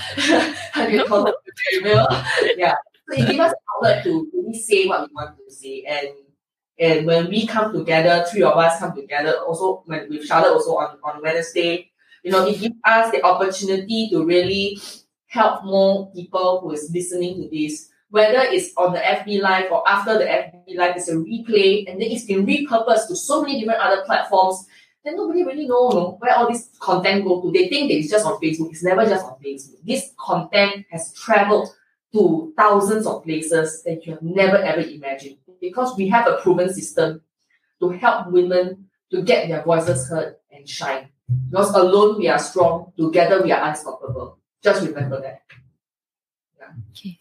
[0.72, 1.28] 她可以 talk
[1.76, 1.98] 有没 有？
[2.58, 2.76] Yeah,
[3.08, 6.26] so it gives us an outlet to really say what we want to say and.
[6.78, 10.76] And when we come together, three of us come together, also when with Charlotte also
[10.76, 11.90] on, on Wednesday,
[12.22, 14.78] you know, it gives us the opportunity to really
[15.28, 19.89] help more people who is listening to this whether it's on the FB Live or
[19.89, 23.61] after the FB Live, it's a replay, and then it's been repurposed to so many
[23.61, 24.67] different other platforms.
[25.05, 27.53] Then nobody really know, know where all this content go to.
[27.53, 28.71] They think that it's just on Facebook.
[28.71, 29.79] It's never just on Facebook.
[29.85, 31.69] This content has traveled
[32.13, 36.73] to thousands of places that you have never ever imagined because we have a proven
[36.73, 37.23] system
[37.81, 41.09] to help women to get their voices heard and shine.
[41.49, 44.39] Because alone we are strong, together we are unstoppable.
[44.63, 45.43] Just remember that.
[46.91, 47.19] Okay.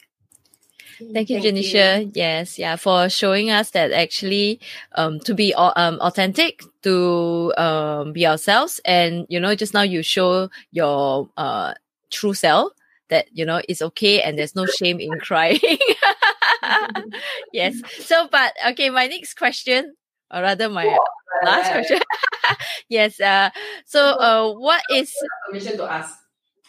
[1.14, 2.12] Thank you, Janisha.
[2.16, 4.60] Yes, yeah, for showing us that actually,
[4.96, 10.04] um, to be um authentic, to um be ourselves, and you know, just now you
[10.04, 11.74] show your uh
[12.12, 12.72] true self
[13.10, 15.60] that you know it's okay and there's no shame in crying.
[17.54, 17.82] yes.
[18.00, 19.96] So, but okay, my next question,
[20.32, 20.98] or rather, my
[21.44, 22.00] last question.
[22.90, 23.20] yes.
[23.20, 23.50] Uh.
[23.86, 25.14] So, uh, what is
[25.48, 26.16] permission to ask?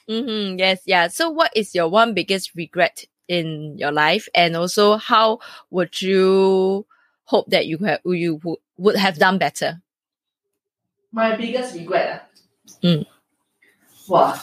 [0.08, 1.08] Mm-hmm, yes, yeah.
[1.08, 5.38] So, what is your one biggest regret in your life, and also how
[5.70, 6.84] would you
[7.30, 8.42] hope that you have you
[8.76, 9.80] would have done better?
[11.14, 12.26] My biggest regret.
[12.26, 12.74] Ah?
[12.82, 13.06] Mm.
[14.10, 14.34] Wow.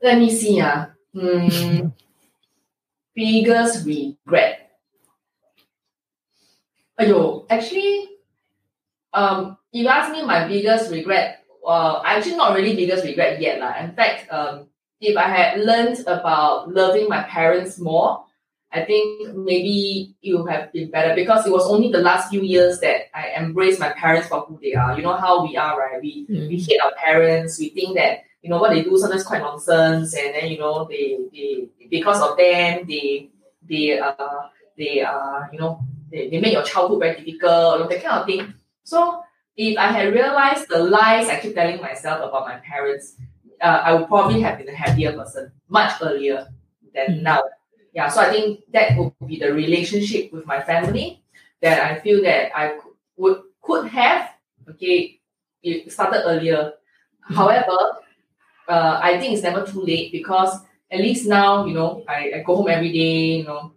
[0.00, 0.62] Let me see.
[0.62, 0.86] Uh.
[1.12, 1.90] Hmm.
[3.14, 4.70] biggest regret.
[7.00, 8.08] Ayo, actually,
[9.12, 13.58] um, if you ask me my biggest regret, uh, actually not really biggest regret yet.
[13.60, 13.76] Lah.
[13.80, 14.71] In fact, um,
[15.02, 18.24] if I had learned about loving my parents more,
[18.72, 22.40] I think maybe it would have been better because it was only the last few
[22.40, 24.96] years that I embraced my parents for who they are.
[24.96, 26.00] You know how we are, right?
[26.00, 26.48] We Mm.
[26.48, 27.58] we hate our parents.
[27.58, 30.86] We think that you know what they do sometimes quite nonsense, and then you know
[30.88, 33.28] they they because of them they
[33.68, 34.40] they uh
[34.78, 35.80] they uh you know
[36.10, 38.54] they, they make your childhood very difficult, you know, that kind of thing.
[38.84, 39.22] So
[39.56, 43.16] if I had realized the lies I keep telling myself about my parents,
[43.62, 46.48] uh, I would probably have been a happier person much earlier
[46.94, 47.22] than Mm.
[47.22, 47.42] now.
[47.94, 51.22] Yeah, so I think that would be the relationship with my family
[51.60, 54.30] that I feel that I could, would could have
[54.70, 55.20] okay
[55.62, 56.72] it started earlier.
[57.22, 57.78] However,
[58.68, 60.58] uh, I think it's never too late because
[60.90, 63.72] at least now you know I, I go home every day you know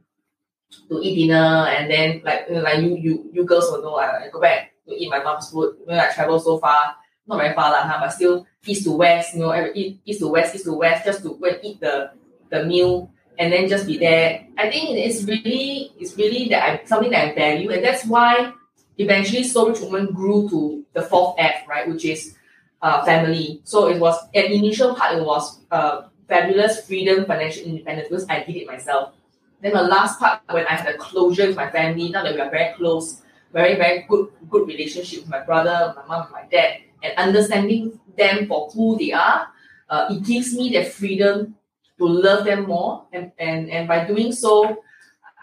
[0.89, 4.25] to eat dinner and then like you like you you you girls will know I,
[4.25, 6.95] I go back to eat my mom's food when I travel so far
[7.27, 10.55] not very far lah, huh, but still east to west you know east, to west
[10.55, 12.11] east to west just to go and eat the
[12.49, 14.47] the meal and then just be there.
[14.57, 18.53] I think it's really it's really that I something that I value, and that's why
[18.97, 22.35] eventually Soul Rich Woman grew to the fourth F, right, which is
[22.81, 23.61] uh, family.
[23.63, 25.17] So it was an initial part.
[25.17, 29.13] It was uh, fabulous freedom, financial independence because I did it myself.
[29.61, 32.41] Then the last part when I had a closure with my family, now that we
[32.41, 33.21] are very close,
[33.51, 38.47] very very good good relationship with my brother, my mom, my dad, and understanding them
[38.47, 39.47] for who they are,
[39.89, 41.55] uh, it gives me the freedom
[41.97, 44.81] to love them more and, and, and by doing so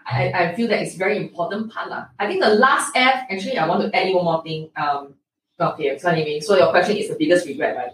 [0.07, 1.89] I, I feel that it's very important part.
[1.89, 2.07] lah.
[2.19, 4.71] I think the last F actually I want to add one more thing.
[4.77, 5.15] Um
[5.61, 7.93] okay, so anyway, so your question is the biggest regret, right?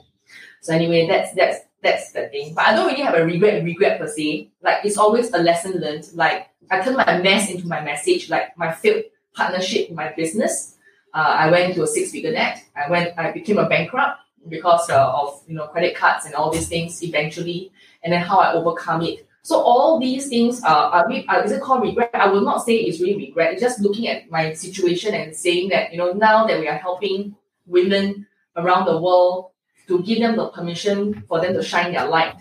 [0.60, 2.54] So anyway, that's that's that's the thing.
[2.54, 4.50] But I don't really have a regret regret per se.
[4.62, 6.08] Like it's always a lesson learned.
[6.14, 9.04] Like I turn my mess into my message, like my failed
[9.34, 10.76] partnership in my business.
[11.17, 12.63] Uh, I went to a six figure net.
[12.75, 14.19] I went I became a bankrupt
[14.49, 17.71] because uh, of you know credit cards and all these things eventually
[18.03, 19.27] and then how I overcome it.
[19.43, 22.11] So all these things are, are, re- are is it called regret?
[22.13, 23.53] I will not say it's really regret.
[23.53, 26.77] It's just looking at my situation and saying that you know now that we are
[26.77, 27.36] helping
[27.67, 28.25] women
[28.55, 29.51] around the world
[29.88, 32.36] to give them the permission for them to shine their light.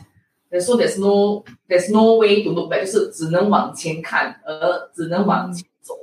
[0.53, 5.95] And so there's no there's no way to look back，就是只能往前看，而只能往前走。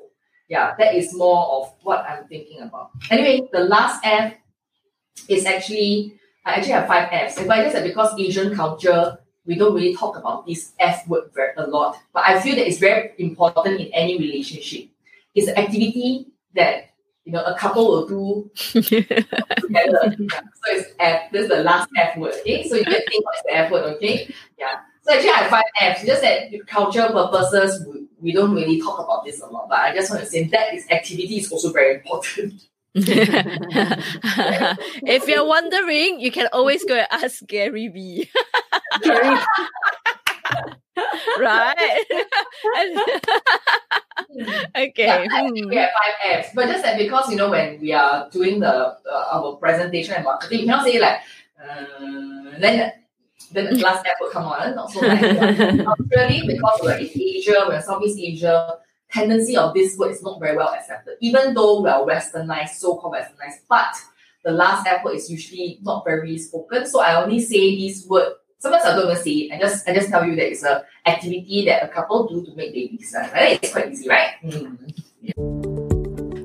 [0.54, 2.90] Yeah, that is more of what I'm thinking about.
[3.10, 4.34] Anyway, the last F
[5.28, 6.14] is actually
[6.46, 7.34] I actually have five Fs.
[7.42, 11.24] But I guess that because Asian culture, we don't really talk about this F word
[11.34, 11.96] very a lot.
[12.12, 14.90] But I feel that it's very important in any relationship.
[15.34, 16.90] It's an activity that
[17.24, 19.26] you know a couple will do together.
[19.68, 20.40] Yeah.
[20.62, 21.32] So it's F.
[21.32, 22.34] This is the last F word.
[22.42, 23.96] Okay, so you can think what's the F word.
[23.96, 24.86] Okay, yeah.
[25.04, 26.06] So actually, I have five Fs.
[26.06, 29.68] Just that cultural purposes, we, we don't really talk about this a lot.
[29.68, 32.54] But I just want to say that is activity is also very important.
[32.94, 33.98] if
[35.28, 38.30] you're wondering, you can always go and ask Gary V.
[41.38, 42.04] right?
[44.76, 45.04] okay.
[45.04, 45.68] Yeah, hmm.
[45.68, 48.68] we have five Fs, but just that because you know when we are doing the
[48.68, 48.96] uh,
[49.32, 51.18] our presentation and marketing, you cannot say like
[51.60, 51.84] uh,
[52.58, 52.92] then
[53.52, 54.74] then the last F will come on.
[54.74, 58.78] Not so like really because we're in Asia, we're Southeast Asia.
[59.10, 63.14] Tendency of this word is not very well accepted, even though we are westernized, so-called
[63.14, 63.60] westernized.
[63.68, 63.94] But
[64.44, 66.86] the last F word is usually not very spoken.
[66.86, 68.32] So I only say this word.
[68.58, 69.52] Sometimes I don't even say it.
[69.52, 72.56] I just I just tell you that it's a activity that a couple do to
[72.56, 73.14] make babies.
[73.16, 73.62] Right?
[73.62, 74.32] It's quite easy, right?
[74.42, 75.63] Mm.